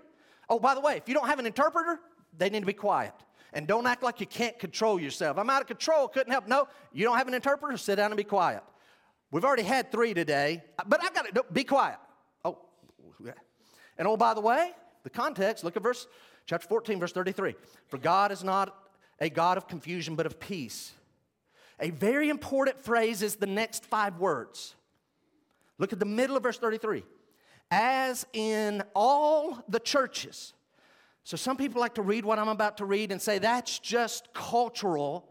[0.48, 2.00] Oh, by the way, if you don't have an interpreter,
[2.36, 3.14] they need to be quiet.
[3.52, 5.38] And don't act like you can't control yourself.
[5.38, 6.46] I'm out of control, couldn't help.
[6.46, 8.62] No, you don't have an interpreter, sit down and be quiet.
[9.30, 11.98] We've already had three today, but I've got to be quiet.
[12.44, 12.59] Oh,
[13.24, 13.32] yeah.
[13.98, 16.07] And oh, by the way, the context, look at verse
[16.46, 17.54] chapter 14, verse 33.
[17.88, 18.76] For God is not
[19.20, 20.92] a God of confusion, but of peace.
[21.80, 24.74] A very important phrase is the next five words.
[25.78, 27.04] Look at the middle of verse 33.
[27.71, 30.53] As in all the churches.
[31.25, 34.33] So some people like to read what I'm about to read and say that's just
[34.33, 35.29] cultural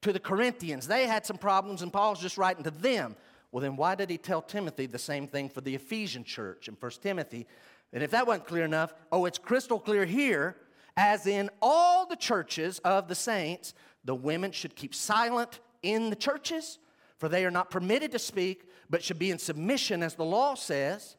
[0.00, 0.86] to the Corinthians.
[0.86, 3.16] They had some problems and Paul's just writing to them.
[3.52, 6.74] Well, then why did he tell Timothy the same thing for the Ephesian church in
[6.74, 7.46] 1 Timothy
[7.92, 10.56] and if that wasn't clear enough, oh, it's crystal clear here.
[10.96, 13.74] As in all the churches of the saints,
[14.04, 16.78] the women should keep silent in the churches,
[17.18, 20.54] for they are not permitted to speak, but should be in submission, as the law
[20.54, 21.16] says.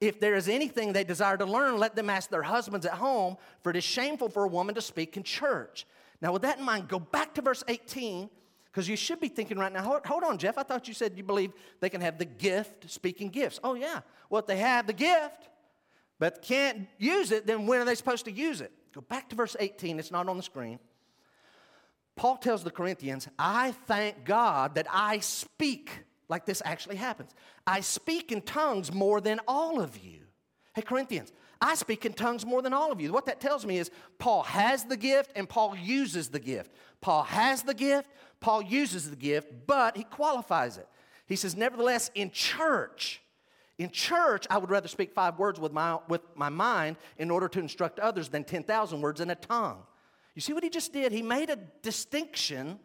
[0.00, 3.36] If there is anything they desire to learn, let them ask their husbands at home,
[3.62, 5.86] for it is shameful for a woman to speak in church.
[6.22, 8.30] Now, with that in mind, go back to verse 18,
[8.66, 11.14] because you should be thinking right now, hold, hold, on, Jeff, I thought you said
[11.16, 13.60] you believe they can have the gift, speaking gifts.
[13.62, 14.00] Oh, yeah.
[14.30, 15.48] Well, if they have the gift,
[16.18, 18.72] but can't use it, then when are they supposed to use it?
[18.94, 20.78] Go back to verse 18, it's not on the screen.
[22.16, 27.34] Paul tells the Corinthians, I thank God that I speak like this actually happens.
[27.66, 30.20] I speak in tongues more than all of you.
[30.74, 33.12] Hey, Corinthians, I speak in tongues more than all of you.
[33.12, 36.72] What that tells me is Paul has the gift and Paul uses the gift.
[37.00, 38.08] Paul has the gift,
[38.38, 40.88] Paul uses the gift, but he qualifies it.
[41.26, 43.20] He says, Nevertheless, in church,
[43.78, 47.48] in church, I would rather speak five words with my, with my mind in order
[47.48, 49.82] to instruct others than 10,000 words in a tongue.
[50.34, 51.12] You see what he just did?
[51.12, 52.78] He made a distinction.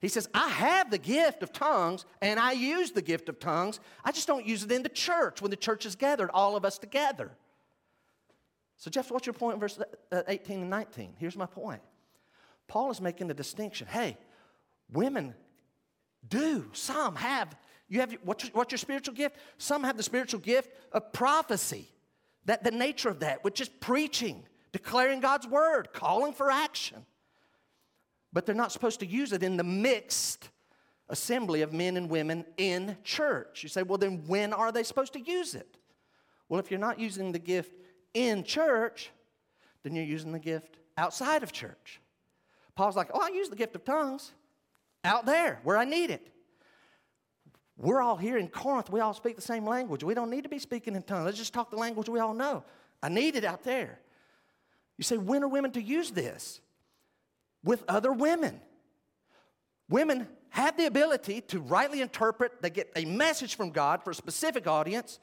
[0.00, 3.80] He says, I have the gift of tongues and I use the gift of tongues.
[4.04, 6.64] I just don't use it in the church when the church is gathered, all of
[6.64, 7.30] us together.
[8.76, 9.78] So, Jeff, what's your point in verse
[10.12, 11.14] uh, 18 and 19?
[11.18, 11.80] Here's my point.
[12.68, 13.86] Paul is making the distinction.
[13.86, 14.18] Hey,
[14.92, 15.34] women
[16.28, 17.56] do, some have.
[17.88, 19.36] You have what's your, what's your spiritual gift?
[19.56, 21.88] Some have the spiritual gift of prophecy.
[22.44, 24.44] That the nature of that, which is preaching
[24.76, 27.06] declaring God's word, calling for action.
[28.36, 30.50] But they're not supposed to use it in the mixed
[31.08, 33.62] assembly of men and women in church.
[33.62, 35.78] You say, well, then when are they supposed to use it?
[36.50, 37.72] Well, if you're not using the gift
[38.12, 39.10] in church,
[39.82, 42.02] then you're using the gift outside of church.
[42.74, 44.32] Paul's like, oh, I use the gift of tongues
[45.02, 46.30] out there where I need it.
[47.78, 48.90] We're all here in Corinth.
[48.90, 50.04] We all speak the same language.
[50.04, 51.24] We don't need to be speaking in tongues.
[51.24, 52.64] Let's just talk the language we all know.
[53.02, 53.98] I need it out there.
[54.98, 56.60] You say, when are women to use this?
[57.66, 58.60] With other women.
[59.90, 64.14] Women have the ability to rightly interpret, they get a message from God for a
[64.14, 65.18] specific audience.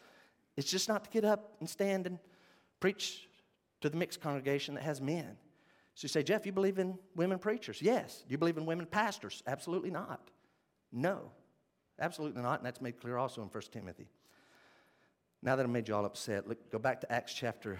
[0.56, 2.20] It's just not to get up and stand and
[2.80, 3.28] preach
[3.82, 5.38] to the mixed congregation that has men.
[5.96, 7.82] So you say, Jeff, you believe in women preachers?
[7.82, 8.24] Yes.
[8.28, 9.42] Do you believe in women pastors?
[9.48, 10.30] Absolutely not.
[10.92, 11.32] No,
[12.00, 12.60] absolutely not.
[12.60, 14.08] And that's made clear also in 1 Timothy.
[15.42, 17.80] Now that I made you all upset, look, go back to Acts chapter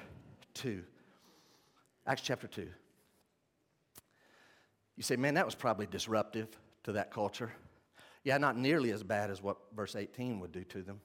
[0.56, 0.84] 2.
[2.08, 2.68] Acts chapter 2.
[4.96, 6.48] You say, man, that was probably disruptive
[6.84, 7.52] to that culture.
[8.24, 11.02] Yeah, not nearly as bad as what verse 18 would do to them.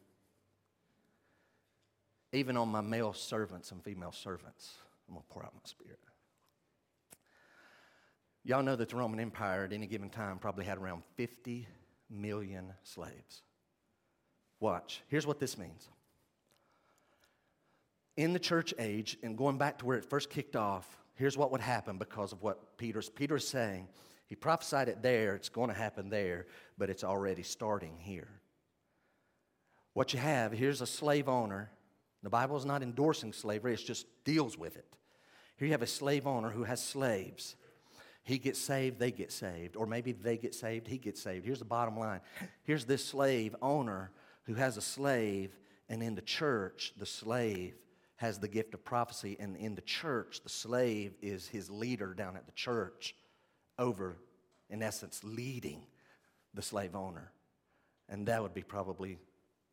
[2.32, 4.74] Even on my male servants and female servants,
[5.08, 5.98] I'm going to pour out my spirit.
[8.44, 11.66] Y'all know that the Roman Empire at any given time probably had around 50
[12.10, 13.42] million slaves.
[14.60, 15.02] Watch.
[15.08, 15.88] Here's what this means
[18.18, 21.50] in the church age and going back to where it first kicked off, here's what
[21.52, 23.88] would happen because of what Peter's Peter's saying.
[24.26, 26.46] He prophesied it there, it's going to happen there,
[26.76, 28.28] but it's already starting here.
[29.94, 31.70] What you have, here's a slave owner.
[32.22, 34.86] The Bible is not endorsing slavery, it just deals with it.
[35.56, 37.56] Here you have a slave owner who has slaves.
[38.22, 39.76] He gets saved, they get saved.
[39.76, 41.46] Or maybe they get saved, he gets saved.
[41.46, 42.20] Here's the bottom line.
[42.64, 44.12] Here's this slave owner
[44.44, 45.56] who has a slave,
[45.88, 47.74] and in the church, the slave
[48.18, 52.36] has the gift of prophecy, and in the church, the slave is his leader down
[52.36, 53.14] at the church
[53.78, 54.16] over,
[54.68, 55.86] in essence, leading
[56.52, 57.30] the slave owner.
[58.08, 59.18] And that would be probably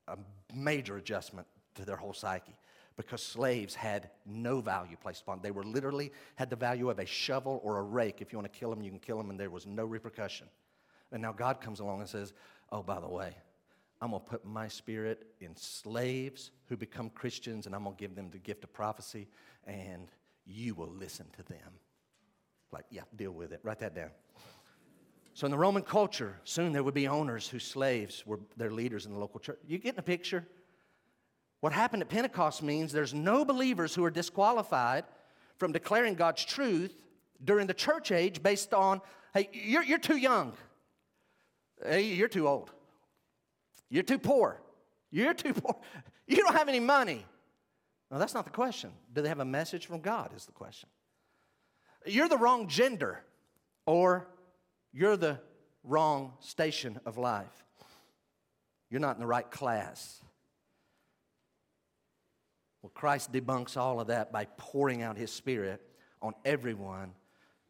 [0.07, 0.17] a
[0.53, 2.55] major adjustment to their whole psyche
[2.97, 5.43] because slaves had no value placed upon them.
[5.43, 8.21] They were literally had the value of a shovel or a rake.
[8.21, 10.47] If you want to kill them, you can kill them, and there was no repercussion.
[11.11, 12.33] And now God comes along and says,
[12.71, 13.35] Oh, by the way,
[14.01, 17.99] I'm going to put my spirit in slaves who become Christians, and I'm going to
[17.99, 19.27] give them the gift of prophecy,
[19.65, 20.11] and
[20.45, 21.79] you will listen to them.
[22.71, 23.61] Like, yeah, deal with it.
[23.63, 24.11] Write that down.
[25.33, 29.05] So in the Roman culture, soon there would be owners whose slaves were their leaders
[29.05, 29.59] in the local church.
[29.67, 30.45] You getting a picture?
[31.61, 35.05] What happened at Pentecost means there's no believers who are disqualified
[35.57, 36.95] from declaring God's truth
[37.43, 39.01] during the church age based on,
[39.33, 40.53] hey, you're, you're too young.
[41.83, 42.71] Hey, you're too old.
[43.89, 44.61] You're too poor.
[45.11, 45.75] You're too poor.
[46.27, 47.23] You don't have any money.
[48.09, 48.89] No, that's not the question.
[49.13, 50.31] Do they have a message from God?
[50.35, 50.89] Is the question.
[52.03, 53.23] You're the wrong gender,
[53.85, 54.27] or
[54.91, 55.39] you're the
[55.83, 57.63] wrong station of life.
[58.89, 60.19] You're not in the right class.
[62.81, 65.81] Well, Christ debunks all of that by pouring out his spirit
[66.21, 67.13] on everyone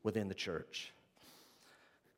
[0.03, 0.93] within the church.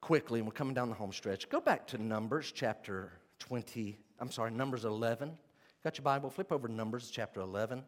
[0.02, 4.32] Quickly, and we're coming down the home stretch, go back to Numbers chapter 20, I'm
[4.32, 5.38] sorry, Numbers 11.
[5.84, 6.30] Got your Bible?
[6.30, 7.84] Flip over to Numbers chapter 11.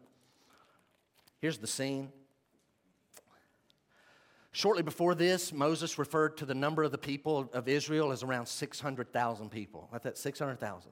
[1.40, 2.10] Here's the scene.
[4.52, 8.46] Shortly before this, Moses referred to the number of the people of Israel as around
[8.46, 9.88] 600,000 people.
[9.92, 10.90] I thought 600,000.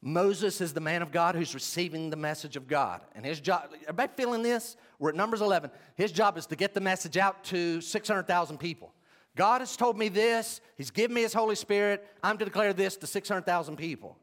[0.00, 3.02] Moses is the man of God who's receiving the message of God.
[3.14, 4.76] And his job, everybody feeling this?
[4.98, 5.70] We're at Numbers 11.
[5.94, 8.92] His job is to get the message out to 600,000 people.
[9.36, 10.60] God has told me this.
[10.76, 12.06] He's given me his Holy Spirit.
[12.22, 14.18] I'm to declare this to 600,000 people.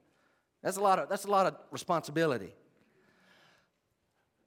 [0.62, 2.54] That's a lot of, that's a lot of responsibility.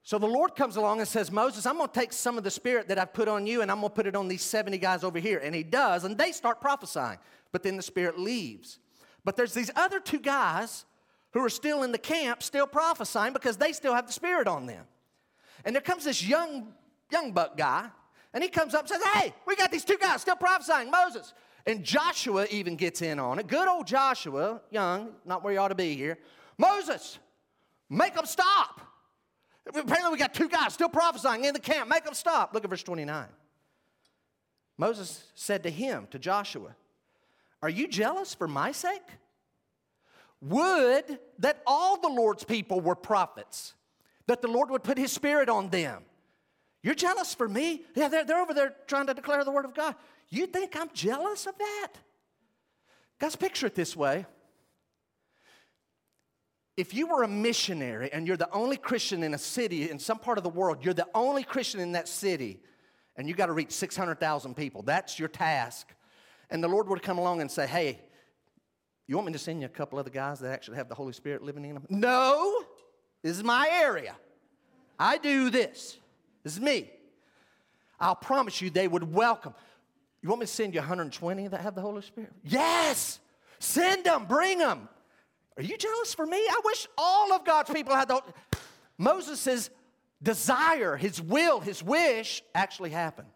[0.05, 2.51] So the Lord comes along and says, Moses, I'm going to take some of the
[2.51, 4.79] spirit that I've put on you and I'm going to put it on these 70
[4.79, 5.39] guys over here.
[5.39, 7.19] And he does, and they start prophesying.
[7.53, 8.79] But then the spirit leaves.
[9.25, 10.85] But there's these other two guys
[11.33, 14.67] who are still in the camp, still prophesying because they still have the spirit on
[14.67, 14.85] them.
[15.65, 16.73] And there comes this young,
[17.11, 17.89] young buck guy,
[18.35, 21.35] and he comes up and says, Hey, we got these two guys still prophesying, Moses.
[21.67, 23.47] And Joshua even gets in on it.
[23.47, 26.19] Good old Joshua, young, not where you ought to be here.
[26.59, 27.19] Moses,
[27.89, 28.81] make them stop.
[29.69, 31.89] Apparently, we got two guys still prophesying in the camp.
[31.89, 32.53] Make them stop.
[32.53, 33.27] Look at verse 29.
[34.77, 36.75] Moses said to him, to Joshua,
[37.63, 39.03] Are you jealous for my sake?
[40.41, 43.75] Would that all the Lord's people were prophets,
[44.27, 46.03] that the Lord would put his spirit on them.
[46.83, 47.83] You're jealous for me?
[47.95, 49.95] Yeah, they're, they're over there trying to declare the word of God.
[50.31, 51.93] You think I'm jealous of that?
[53.21, 54.27] Guys, picture it this way.
[56.77, 60.19] If you were a missionary and you're the only Christian in a city in some
[60.19, 62.61] part of the world, you're the only Christian in that city,
[63.17, 64.83] and you got to reach 600,000 people.
[64.83, 65.89] That's your task.
[66.51, 68.01] And the Lord would come along and say, Hey,
[69.07, 71.13] you want me to send you a couple other guys that actually have the Holy
[71.13, 71.87] Spirit living in them?
[71.91, 72.65] No,
[73.23, 74.17] this is my area.
[74.99, 75.99] I do this.
[76.43, 76.91] This is me.
[78.01, 79.55] I'll promise you they would welcome.
[80.23, 82.33] You want me to send you 120 that have the Holy Spirit?
[82.45, 83.21] Yes.
[83.59, 84.89] Send them, bring them.
[85.57, 86.37] Are you jealous for me?
[86.37, 88.23] I wish all of God's people had the
[88.99, 89.71] Moses'
[90.23, 93.29] desire, his will, his wish actually happened.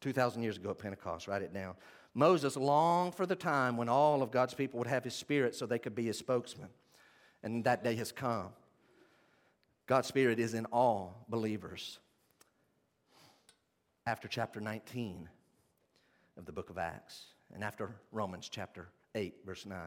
[0.00, 1.74] 2,000 years ago at Pentecost, write it down.
[2.14, 5.66] Moses longed for the time when all of God's people would have his spirit so
[5.66, 6.68] they could be his spokesman.
[7.42, 8.48] And that day has come.
[9.88, 11.98] God's spirit is in all believers.
[14.06, 15.28] After chapter 19
[16.36, 17.24] of the book of Acts,
[17.54, 19.78] and after Romans chapter 8, verse 9.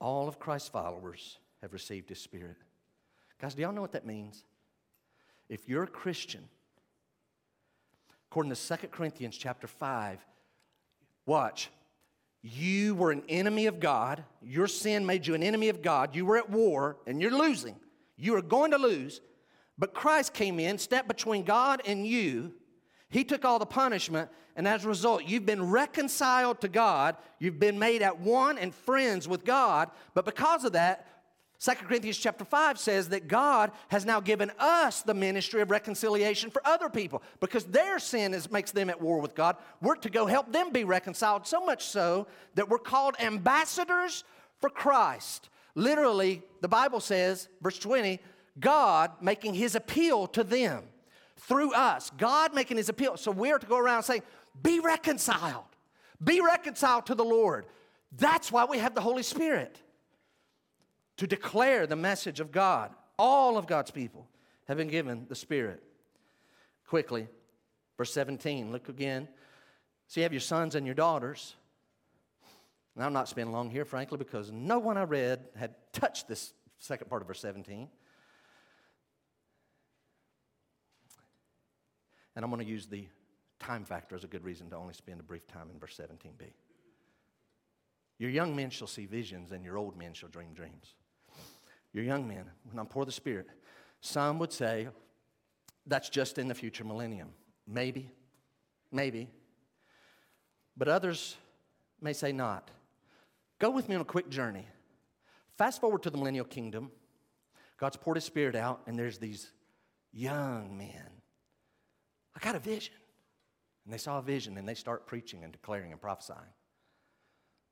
[0.00, 2.56] All of Christ's followers have received his spirit.
[3.40, 4.44] Guys, do y'all know what that means?
[5.48, 6.44] If you're a Christian,
[8.30, 10.24] according to 2 Corinthians chapter 5,
[11.26, 11.70] watch,
[12.42, 14.24] you were an enemy of God.
[14.42, 16.14] Your sin made you an enemy of God.
[16.14, 17.76] You were at war and you're losing.
[18.16, 19.20] You are going to lose.
[19.76, 22.52] But Christ came in, stepped between God and you.
[23.10, 27.16] He took all the punishment, and as a result, you've been reconciled to God.
[27.38, 29.90] You've been made at one and friends with God.
[30.14, 31.06] But because of that,
[31.60, 36.50] 2 Corinthians chapter 5 says that God has now given us the ministry of reconciliation
[36.50, 39.56] for other people because their sin is, makes them at war with God.
[39.82, 44.22] We're to go help them be reconciled, so much so that we're called ambassadors
[44.60, 45.48] for Christ.
[45.74, 48.20] Literally, the Bible says, verse 20,
[48.60, 50.84] God making his appeal to them
[51.36, 52.10] through us.
[52.18, 53.16] God making his appeal.
[53.16, 54.22] So we're to go around saying,
[54.62, 55.64] Be reconciled.
[56.22, 57.66] Be reconciled to the Lord.
[58.16, 59.80] That's why we have the Holy Spirit
[61.18, 62.92] to declare the message of God.
[63.18, 64.26] All of God's people
[64.66, 65.82] have been given the Spirit.
[66.86, 67.28] Quickly,
[67.96, 69.28] verse 17, look again.
[70.06, 71.54] So you have your sons and your daughters.
[72.94, 76.54] And I'm not spending long here, frankly, because no one I read had touched this
[76.78, 77.88] second part of verse 17.
[82.36, 83.06] And I'm going to use the
[83.58, 86.52] time factor as a good reason to only spend a brief time in verse 17b.
[88.18, 90.94] Your young men shall see visions, and your old men shall dream dreams.
[91.98, 93.48] Your young men, when I'm pour the Spirit,
[94.00, 94.86] some would say
[95.84, 97.30] that's just in the future millennium.
[97.66, 98.08] Maybe,
[98.92, 99.28] maybe.
[100.76, 101.36] But others
[102.00, 102.70] may say not.
[103.58, 104.64] Go with me on a quick journey.
[105.56, 106.92] Fast forward to the millennial kingdom.
[107.78, 109.50] God's poured his spirit out, and there's these
[110.12, 111.10] young men.
[112.36, 112.94] I got a vision.
[113.84, 116.54] And they saw a vision, and they start preaching and declaring and prophesying.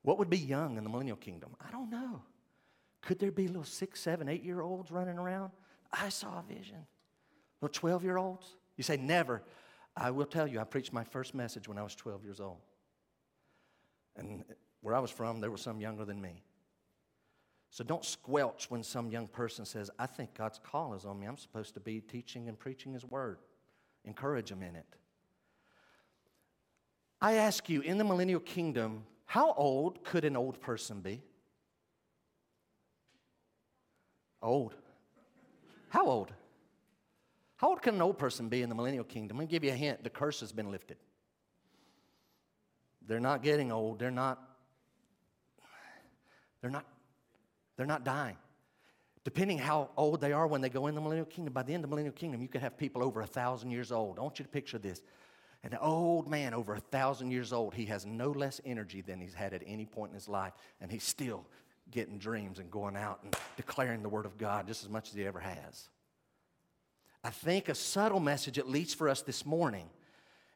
[0.03, 1.55] What would be young in the millennial kingdom?
[1.65, 2.23] I don't know.
[3.07, 5.53] Could there be little six, seven, eight year olds running around?
[5.93, 6.85] I saw a vision.
[7.63, 8.57] Little 12 year olds?
[8.77, 9.45] You say, never.
[9.97, 12.59] I will tell you, I preached my first message when I was 12 years old.
[14.17, 14.45] And
[14.81, 16.43] where I was from, there were some younger than me.
[17.71, 21.29] So don't squelch when some young person says, I think God's call is on me.
[21.29, 23.39] I'm supposed to be teaching and preaching His word.
[24.05, 24.97] Encourage them in it.
[27.21, 31.23] I ask you, in the millennial kingdom, how old could an old person be?
[34.47, 34.75] Old.
[35.89, 36.33] How old?
[37.57, 39.39] How old can an old person be in the millennial kingdom?
[39.39, 40.99] Let me give you a hint the curse has been lifted.
[43.09, 43.99] they're not getting old.
[43.99, 44.41] They're not,
[46.61, 46.87] they're not,
[47.77, 48.37] they're not dying.
[49.25, 51.83] Depending how old they are when they go in the millennial kingdom, by the end
[51.83, 54.19] of the millennial kingdom, you could have people over a thousand years old.
[54.19, 55.03] I want you to picture this.
[55.65, 59.35] An old man over a thousand years old, he has no less energy than he's
[59.35, 61.47] had at any point in his life, and he's still
[61.91, 65.15] getting dreams and going out and declaring the word of God just as much as
[65.15, 65.89] he ever has.
[67.23, 69.89] I think a subtle message, at least for us this morning,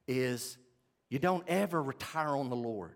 [0.06, 0.56] is
[1.08, 2.92] you don't ever retire on the Lord.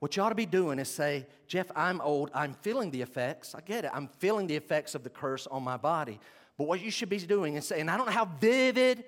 [0.00, 2.30] What you ought to be doing is say, Jeff, I'm old.
[2.34, 3.54] I'm feeling the effects.
[3.54, 3.90] I get it.
[3.94, 6.20] I'm feeling the effects of the curse on my body.
[6.58, 9.04] But what you should be doing is saying, I don't know how vivid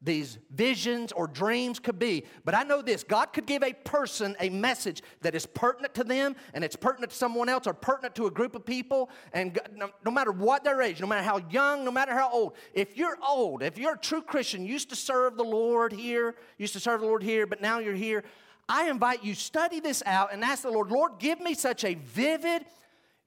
[0.00, 2.24] these visions or dreams could be.
[2.44, 6.04] But I know this God could give a person a message that is pertinent to
[6.04, 9.10] them and it's pertinent to someone else or pertinent to a group of people.
[9.32, 9.58] And
[10.04, 13.18] no, matter what their age, no matter how young, no matter how old, if you're
[13.26, 17.00] old, if you're a true Christian, used to serve the Lord here, used to serve
[17.00, 18.22] the Lord here, but now you're here,
[18.68, 21.94] I invite you study this out and ask the Lord, Lord, give me such a
[21.94, 22.66] vivid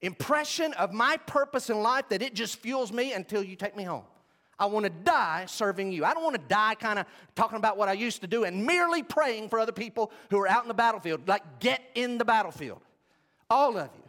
[0.01, 3.83] impression of my purpose in life that it just fuels me until you take me
[3.83, 4.03] home.
[4.61, 6.05] I want to die serving you.
[6.05, 8.63] I don't want to die kind of talking about what I used to do and
[8.63, 11.27] merely praying for other people who are out in the battlefield.
[11.27, 12.79] Like, get in the battlefield.
[13.49, 14.03] All of you.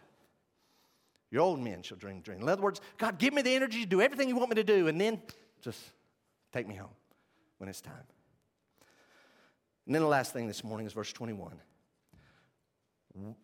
[1.31, 2.43] Your old men shall dream dream.
[2.43, 4.65] In other words, God, give me the energy to do everything you want me to
[4.65, 5.23] do, and then
[5.63, 5.81] just
[6.53, 6.91] take me home
[7.57, 7.95] when it's time.
[9.87, 11.55] And then the last thing this morning is verse 21.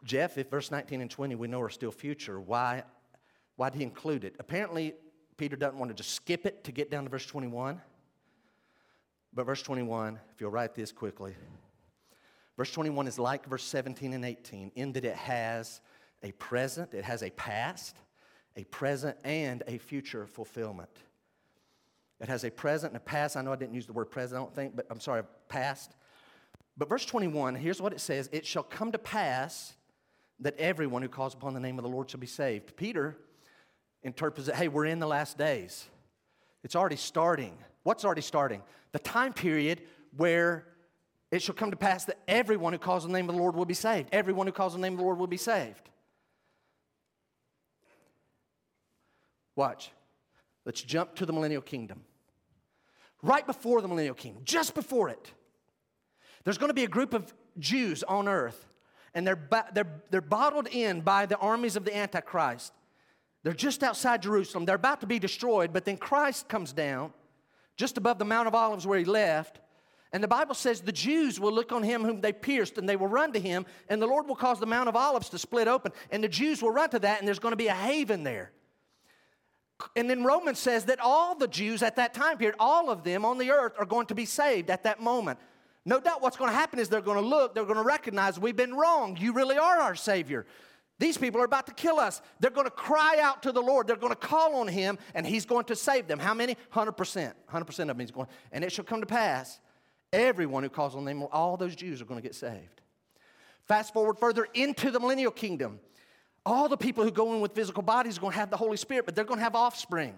[0.04, 2.82] Jeff, if verse 19 and 20 we know are still future, why,
[3.56, 4.36] why did he include it?
[4.38, 4.92] Apparently,
[5.38, 7.80] Peter doesn't want to just skip it to get down to verse 21.
[9.32, 11.34] But verse 21, if you'll write this quickly,
[12.56, 15.80] verse 21 is like verse 17 and 18 in that it has
[16.24, 17.96] a present, it has a past,
[18.56, 20.90] a present, and a future fulfillment.
[22.20, 23.36] It has a present and a past.
[23.36, 25.94] I know I didn't use the word present, I don't think, but I'm sorry, past.
[26.76, 29.74] But verse 21, here's what it says It shall come to pass
[30.40, 32.76] that everyone who calls upon the name of the Lord shall be saved.
[32.76, 33.16] Peter
[34.02, 35.86] interprets it hey, we're in the last days.
[36.64, 37.56] It's already starting.
[37.82, 38.62] What's already starting?
[38.92, 39.82] The time period
[40.16, 40.66] where
[41.30, 43.64] it shall come to pass that everyone who calls the name of the Lord will
[43.64, 44.08] be saved.
[44.12, 45.88] Everyone who calls the name of the Lord will be saved.
[49.56, 49.90] Watch.
[50.64, 52.02] Let's jump to the millennial kingdom.
[53.22, 55.32] Right before the millennial kingdom, just before it,
[56.44, 58.68] there's going to be a group of Jews on earth,
[59.12, 62.72] and they're, they're, they're bottled in by the armies of the Antichrist.
[63.42, 64.64] They're just outside Jerusalem.
[64.64, 67.12] They're about to be destroyed, but then Christ comes down
[67.76, 69.60] just above the Mount of Olives where he left.
[70.12, 72.96] And the Bible says the Jews will look on him whom they pierced and they
[72.96, 75.68] will run to him, and the Lord will cause the Mount of Olives to split
[75.68, 78.22] open, and the Jews will run to that, and there's going to be a haven
[78.24, 78.52] there.
[79.94, 83.24] And then Romans says that all the Jews at that time period, all of them
[83.24, 85.38] on the earth, are going to be saved at that moment.
[85.84, 88.40] No doubt what's going to happen is they're going to look, they're going to recognize
[88.40, 89.16] we've been wrong.
[89.18, 90.46] You really are our Savior.
[90.98, 92.20] These people are about to kill us.
[92.40, 93.86] They're going to cry out to the Lord.
[93.86, 96.18] They're going to call on Him, and He's going to save them.
[96.18, 96.56] How many?
[96.72, 97.32] 100%.
[97.52, 98.26] 100% of them He's going.
[98.50, 99.60] And it shall come to pass,
[100.12, 102.80] everyone who calls on the name, all those Jews are going to get saved.
[103.66, 105.78] Fast forward further into the millennial kingdom.
[106.44, 108.76] All the people who go in with physical bodies are going to have the Holy
[108.76, 110.14] Spirit, but they're going to have offspring.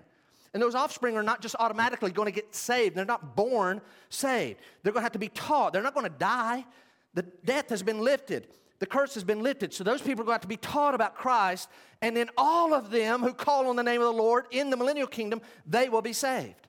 [0.54, 2.96] And those offspring are not just automatically going to get saved.
[2.96, 4.60] They're not born saved.
[4.82, 5.72] They're going to have to be taught.
[5.72, 6.64] They're not going to die.
[7.14, 8.48] The death has been lifted
[8.80, 9.72] the curse has been lifted.
[9.72, 11.68] So those people are going to be taught about Christ,
[12.02, 14.76] and then all of them who call on the name of the Lord in the
[14.76, 16.66] millennial kingdom, they will be saved.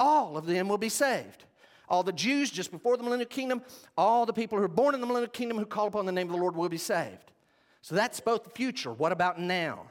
[0.00, 1.44] All of them will be saved.
[1.88, 3.62] All the Jews just before the millennial kingdom,
[3.98, 6.28] all the people who are born in the millennial kingdom who call upon the name
[6.28, 7.30] of the Lord will be saved.
[7.82, 8.92] So that's both the future.
[8.92, 9.86] What about now?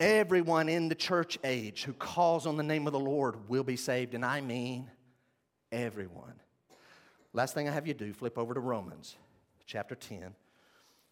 [0.00, 3.76] Everyone in the church age who calls on the name of the Lord will be
[3.76, 4.90] saved, and I mean
[5.70, 6.32] everyone.
[7.34, 9.16] Last thing I have you do, flip over to Romans
[9.66, 10.34] chapter 10,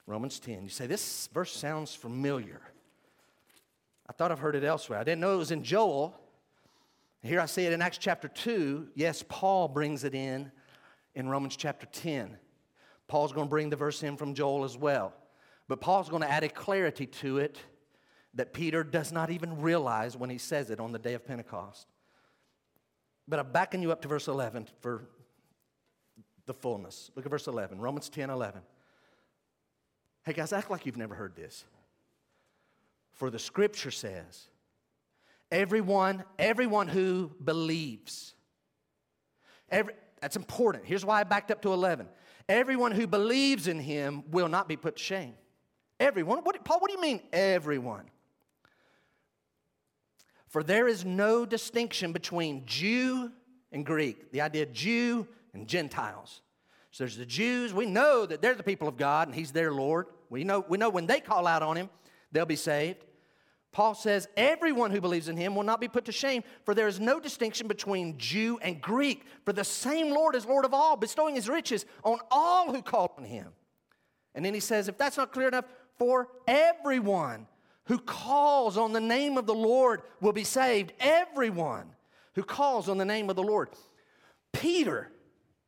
[0.06, 0.62] Romans 10.
[0.62, 2.60] You say, This verse sounds familiar.
[4.08, 4.98] I thought I've heard it elsewhere.
[4.98, 6.14] I didn't know it was in Joel.
[7.22, 8.88] Here I see it in Acts chapter 2.
[8.94, 10.50] Yes, Paul brings it in
[11.14, 12.36] in Romans chapter 10.
[13.06, 15.14] Paul's going to bring the verse in from Joel as well.
[15.68, 17.58] But Paul's going to add a clarity to it
[18.34, 21.86] that Peter does not even realize when he says it on the day of Pentecost.
[23.28, 25.04] But I'm backing you up to verse 11 for
[26.46, 27.10] the fullness.
[27.14, 28.60] Look at verse 11, Romans 10 11.
[30.24, 31.64] Hey guys, act like you've never heard this.
[33.12, 34.48] For the scripture says,
[35.50, 38.34] everyone, everyone who believes,
[39.68, 40.84] every, that's important.
[40.86, 42.08] Here's why I backed up to 11.
[42.48, 45.34] Everyone who believes in him will not be put to shame.
[46.00, 46.38] Everyone.
[46.38, 48.04] What, Paul, what do you mean, everyone?
[50.48, 53.32] For there is no distinction between Jew
[53.72, 54.32] and Greek.
[54.32, 56.40] The idea Jew and Gentiles.
[56.90, 57.72] So there's the Jews.
[57.72, 60.06] We know that they're the people of God and He's their Lord.
[60.30, 61.88] We know, we know when they call out on Him,
[62.32, 63.04] they'll be saved.
[63.72, 66.88] Paul says, Everyone who believes in him will not be put to shame, for there
[66.88, 70.94] is no distinction between Jew and Greek, for the same Lord is Lord of all,
[70.94, 73.48] bestowing his riches on all who call on him.
[74.34, 75.64] And then he says, If that's not clear enough,
[75.98, 77.46] for everyone
[77.86, 80.92] who calls on the name of the Lord will be saved.
[81.00, 81.86] Everyone
[82.34, 83.70] who calls on the name of the Lord.
[84.52, 85.10] Peter,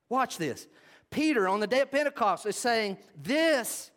[0.08, 0.66] watch this.
[1.10, 3.90] Peter on the day of Pentecost is saying, This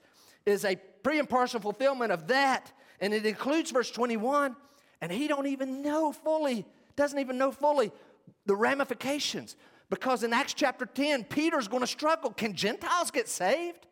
[0.45, 4.55] is a pre and partial fulfillment of that and it includes verse 21,
[5.01, 6.65] and he don't even know fully,
[6.95, 7.91] doesn't even know fully
[8.45, 9.55] the ramifications.
[9.89, 12.31] Because in Acts chapter 10, Peter's going to struggle.
[12.31, 13.87] Can Gentiles get saved?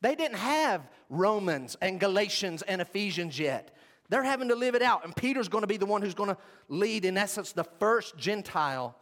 [0.00, 3.76] They didn't have Romans and Galatians and Ephesians yet.
[4.08, 5.04] They're having to live it out.
[5.04, 6.38] And Peter's going to be the one who's going to
[6.68, 8.96] lead, in essence, the first Gentile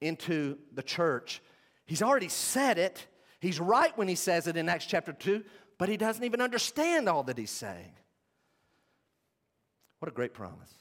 [0.00, 1.40] into the church.
[1.86, 3.06] He's already said it.
[3.40, 5.44] He's right when he says it in Acts chapter 2,
[5.78, 7.92] but he doesn't even understand all that he's saying.
[10.00, 10.72] What a great promise.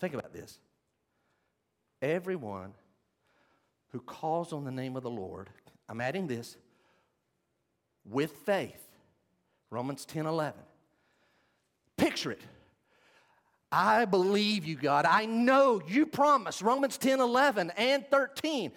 [0.00, 0.58] Think about this.
[2.02, 2.72] Everyone
[3.92, 5.50] who calls on the name of the Lord,
[5.88, 6.56] I'm adding this,
[8.04, 8.86] with faith.
[9.70, 10.58] Romans 10 11.
[11.96, 12.40] Picture it.
[13.72, 15.04] I believe you, God.
[15.04, 16.60] I know you promised.
[16.62, 18.72] Romans 10 11 and 13.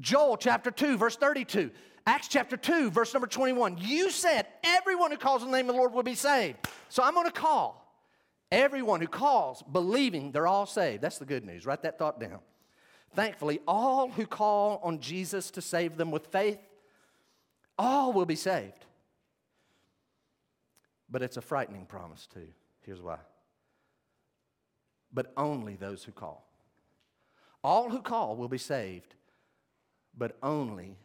[0.00, 1.70] Joel chapter 2, verse 32.
[2.06, 3.76] Acts chapter 2, verse number 21.
[3.78, 6.56] You said everyone who calls on the name of the Lord will be saved.
[6.88, 7.78] So I'm going to call.
[8.50, 11.02] Everyone who calls, believing, they're all saved.
[11.02, 11.64] That's the good news.
[11.64, 12.40] Write that thought down.
[13.14, 16.58] Thankfully, all who call on Jesus to save them with faith,
[17.78, 18.84] all will be saved.
[21.10, 22.48] But it's a frightening promise, too.
[22.80, 23.18] Here's why.
[25.12, 26.48] But only those who call.
[27.62, 29.14] All who call will be saved,
[30.16, 30.96] but only,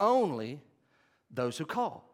[0.00, 0.60] only
[1.30, 2.08] those who call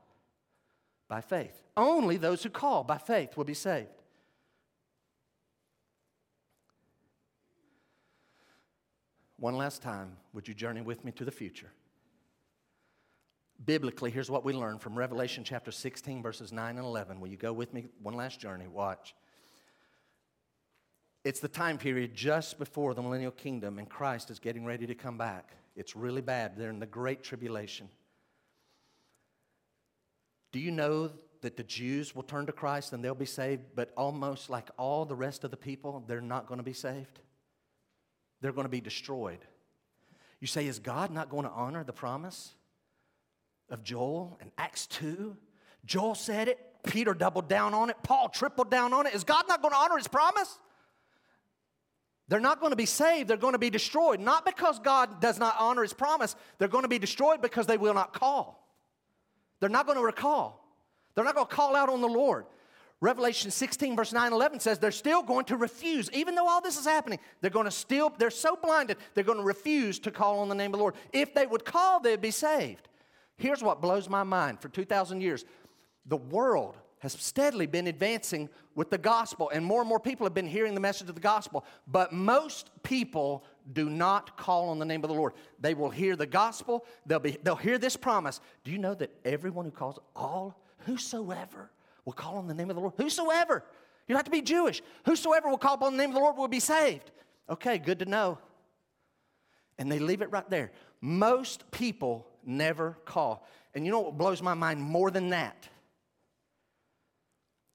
[1.08, 1.62] by faith.
[1.76, 3.88] Only those who call by faith will be saved.
[9.38, 11.70] One last time, would you journey with me to the future?
[13.62, 17.20] Biblically, here's what we learn from Revelation chapter 16, verses 9 and 11.
[17.20, 18.66] Will you go with me one last journey?
[18.66, 19.14] Watch.
[21.24, 24.94] It's the time period just before the millennial kingdom, and Christ is getting ready to
[24.94, 25.52] come back.
[25.76, 26.56] It's really bad.
[26.56, 27.88] They're in the great tribulation.
[30.52, 31.10] Do you know
[31.40, 35.04] that the Jews will turn to Christ and they'll be saved, but almost like all
[35.04, 37.20] the rest of the people, they're not going to be saved?
[38.44, 39.38] they're going to be destroyed.
[40.38, 42.52] You say, is God not going to honor the promise
[43.70, 45.34] of Joel in Acts 2?
[45.86, 49.14] Joel said it, Peter doubled down on it, Paul tripled down on it.
[49.14, 50.58] Is God not going to honor his promise?
[52.28, 54.20] They're not going to be saved, they're going to be destroyed.
[54.20, 57.76] Not because God does not honor his promise, they're going to be destroyed because they
[57.76, 58.66] will not call.
[59.60, 60.64] They're not going to recall.
[61.14, 62.46] They're not going to call out on the Lord.
[63.00, 66.78] Revelation 16, verse 9 11 says they're still going to refuse, even though all this
[66.78, 70.38] is happening, they're going to still, they're so blinded, they're going to refuse to call
[70.38, 70.94] on the name of the Lord.
[71.12, 72.88] If they would call, they'd be saved.
[73.36, 75.44] Here's what blows my mind for 2,000 years
[76.06, 80.34] the world has steadily been advancing with the gospel, and more and more people have
[80.34, 81.64] been hearing the message of the gospel.
[81.86, 85.34] But most people do not call on the name of the Lord.
[85.60, 88.40] They will hear the gospel, they'll, be, they'll hear this promise.
[88.64, 91.70] Do you know that everyone who calls, all, whosoever,
[92.04, 92.94] will call on the name of the Lord.
[92.98, 93.64] Whosoever.
[94.06, 94.82] You don't have to be Jewish.
[95.06, 97.10] Whosoever will call upon the name of the Lord will be saved.
[97.48, 98.38] Okay, good to know.
[99.78, 100.72] And they leave it right there.
[101.00, 103.46] Most people never call.
[103.74, 105.68] And you know what blows my mind more than that?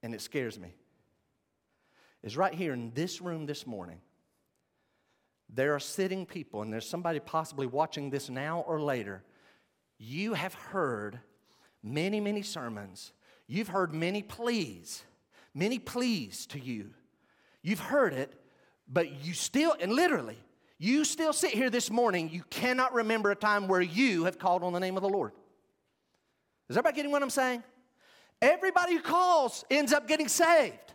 [0.01, 0.73] And it scares me.
[2.23, 4.01] Is right here in this room this morning.
[5.49, 9.23] There are sitting people, and there's somebody possibly watching this now or later.
[9.97, 11.19] You have heard
[11.81, 13.13] many, many sermons
[13.49, 15.03] You've heard many pleas,
[15.55, 16.91] many pleas to you.
[17.63, 18.31] You've heard it,
[18.87, 20.37] but you still, and literally,
[20.77, 24.63] you still sit here this morning, you cannot remember a time where you have called
[24.63, 25.31] on the name of the Lord.
[26.69, 27.63] Is everybody getting what I'm saying?
[28.41, 30.93] Everybody who calls ends up getting saved.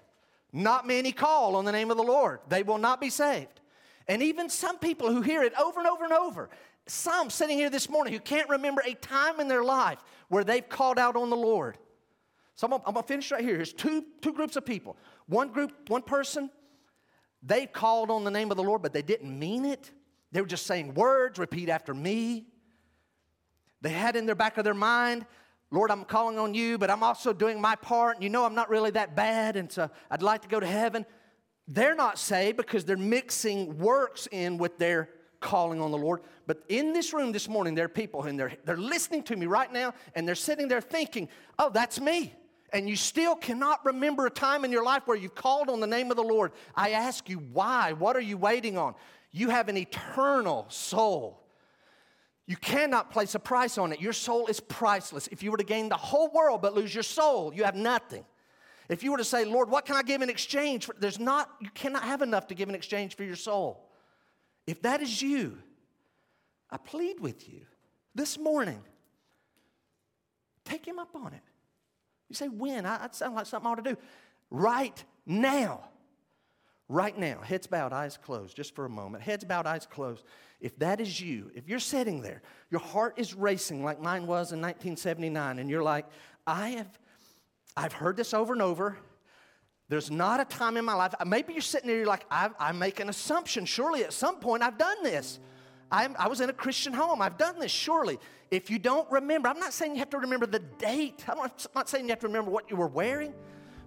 [0.53, 3.61] Not many call on the name of the Lord, they will not be saved.
[4.07, 6.51] And even some people who hear it over and over and over,
[6.87, 9.99] some sitting here this morning who can't remember a time in their life
[10.29, 11.79] where they've called out on the Lord.
[12.55, 13.57] So I'm gonna, I'm gonna finish right here.
[13.57, 14.97] Here's two, two groups of people.
[15.27, 16.51] One group, one person,
[17.43, 19.91] they called on the name of the Lord, but they didn't mean it.
[20.33, 22.47] They were just saying words, repeat after me.
[23.81, 25.27] They had in their back of their mind,
[25.71, 28.17] Lord, I'm calling on you, but I'm also doing my part.
[28.17, 30.67] And you know I'm not really that bad, and so I'd like to go to
[30.67, 31.05] heaven.
[31.67, 35.09] They're not saved because they're mixing works in with their
[35.41, 36.23] calling on the Lord.
[36.47, 39.47] But in this room this morning, there are people and they're, they're listening to me
[39.47, 41.29] right now and they're sitting there thinking,
[41.59, 42.35] oh, that's me.
[42.73, 45.87] And you still cannot remember a time in your life where you've called on the
[45.87, 46.53] name of the Lord.
[46.75, 47.93] I ask you, why?
[47.93, 48.95] What are you waiting on?
[49.31, 51.44] You have an eternal soul.
[52.47, 54.01] You cannot place a price on it.
[54.01, 55.29] Your soul is priceless.
[55.29, 58.25] If you were to gain the whole world but lose your soul, you have nothing.
[58.89, 60.85] If you were to say, Lord, what can I give in exchange?
[60.85, 63.89] For, there's not, you cannot have enough to give in exchange for your soul.
[64.67, 65.59] If that is you,
[66.71, 67.63] I plead with you
[68.15, 68.83] this morning,
[70.65, 71.43] take him up on it.
[72.29, 72.85] You say, when?
[72.85, 73.97] I, that sounds like something I ought to do.
[74.51, 75.89] Right now.
[76.95, 77.41] Right now.
[77.41, 79.25] Heads bowed, eyes closed, just for a moment.
[79.25, 80.23] Heads bowed, eyes closed.
[80.61, 82.41] If that is you, if you're sitting there,
[82.71, 86.07] your heart is racing like mine was in 1979, and you're like,
[86.47, 86.87] I have
[87.77, 88.97] I've heard this over and over.
[89.89, 92.51] There's not a time in my life, uh, maybe you're sitting there, you're like, I,
[92.61, 93.65] I make an assumption.
[93.65, 95.41] Surely at some point I've done this.
[95.91, 97.21] I'm, i was in a Christian home.
[97.21, 98.21] I've done this, surely.
[98.53, 101.25] If you don't remember, I'm not saying you have to remember the date.
[101.29, 101.39] I'm
[101.75, 103.35] not saying you have to remember what you were wearing.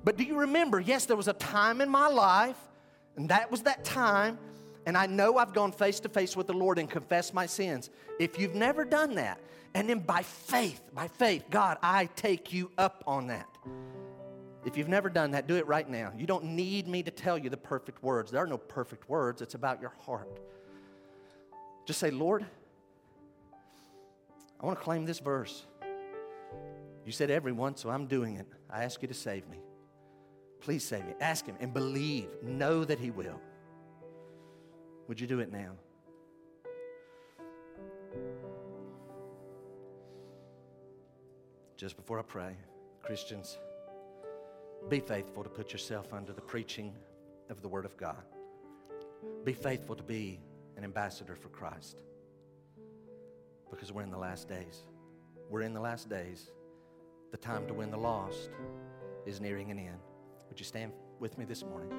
[0.03, 0.81] But do you remember?
[0.81, 2.57] Yes, there was a time in my life,
[3.18, 4.38] and that was that time.
[4.85, 7.89] And I know I've gone face to face with the Lord and confessed my sins.
[8.19, 9.41] If you've never done that,
[9.73, 13.49] and then by faith, by faith, God, I take you up on that.
[14.65, 16.14] If you've never done that, do it right now.
[16.18, 18.31] You don't need me to tell you the perfect words.
[18.31, 20.39] There are no perfect words, it's about your heart.
[21.85, 22.45] Just say, Lord,
[24.60, 25.65] I want to claim this verse.
[27.06, 28.48] You said everyone, so I'm doing it.
[28.69, 29.60] I ask you to save me.
[30.59, 31.13] Please save me.
[31.19, 32.29] Ask Him and believe.
[32.43, 33.39] Know that He will.
[35.07, 35.71] Would you do it now?
[41.77, 42.55] Just before I pray,
[43.03, 43.57] Christians,
[44.89, 46.93] be faithful to put yourself under the preaching
[47.49, 48.23] of the Word of God.
[49.43, 50.39] Be faithful to be
[50.75, 52.01] an ambassador for Christ
[53.69, 54.84] because we're in the last days.
[55.49, 56.51] We're in the last days.
[57.31, 58.49] The time to win the lost
[59.25, 59.99] is nearing an end.
[60.57, 61.91] Would you stand with me this morning?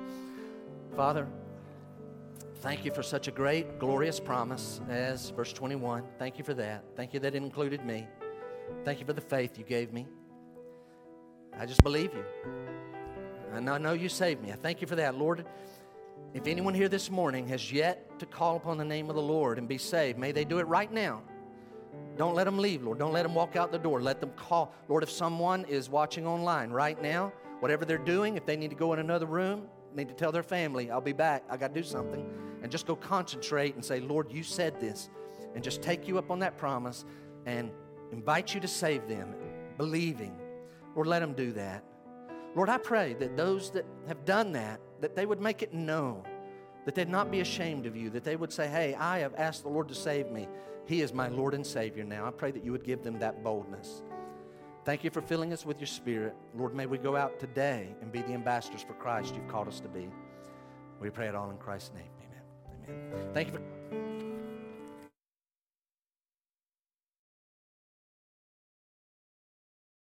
[0.97, 1.29] Father,
[2.57, 6.03] thank you for such a great, glorious promise as verse 21.
[6.19, 6.83] Thank you for that.
[6.97, 8.09] Thank you that it included me.
[8.85, 10.09] Thank you for the faith you gave me.
[11.57, 12.25] I just believe you.
[13.53, 14.51] And I know you saved me.
[14.51, 15.47] I thank you for that, Lord.
[16.35, 19.59] If anyone here this morning has yet to call upon the name of the Lord
[19.59, 21.23] and be saved, may they do it right now.
[22.17, 22.99] Don't let them leave, Lord.
[22.99, 24.03] Don't let them walk out the door.
[24.03, 24.75] Let them call.
[24.89, 28.77] Lord, if someone is watching online right now, whatever they're doing, if they need to
[28.77, 31.45] go in another room, need to tell their family, I'll be back.
[31.51, 32.27] I got to do something.
[32.63, 35.11] And just go concentrate and say, Lord, you said this.
[35.55, 37.05] And just take you up on that promise
[37.47, 37.71] and
[38.13, 39.35] invite you to save them,
[39.77, 40.39] believing.
[40.95, 41.85] Lord, let them do that.
[42.55, 46.23] Lord, I pray that those that have done that, that they would make it known,
[46.85, 49.63] that they'd not be ashamed of you, that they would say, Hey, I have asked
[49.63, 50.49] the Lord to save me.
[50.87, 52.27] He is my Lord and Savior now.
[52.27, 54.03] I pray that you would give them that boldness.
[54.89, 56.35] Thank you for filling us with your Spirit.
[56.57, 59.81] Lord, may we go out today and be the ambassadors for Christ you've called us
[59.81, 60.09] to be.
[60.99, 62.09] We pray it all in Christ's name.
[62.89, 63.13] Amen.
[63.13, 63.29] Amen.
[63.35, 63.78] Thank you for.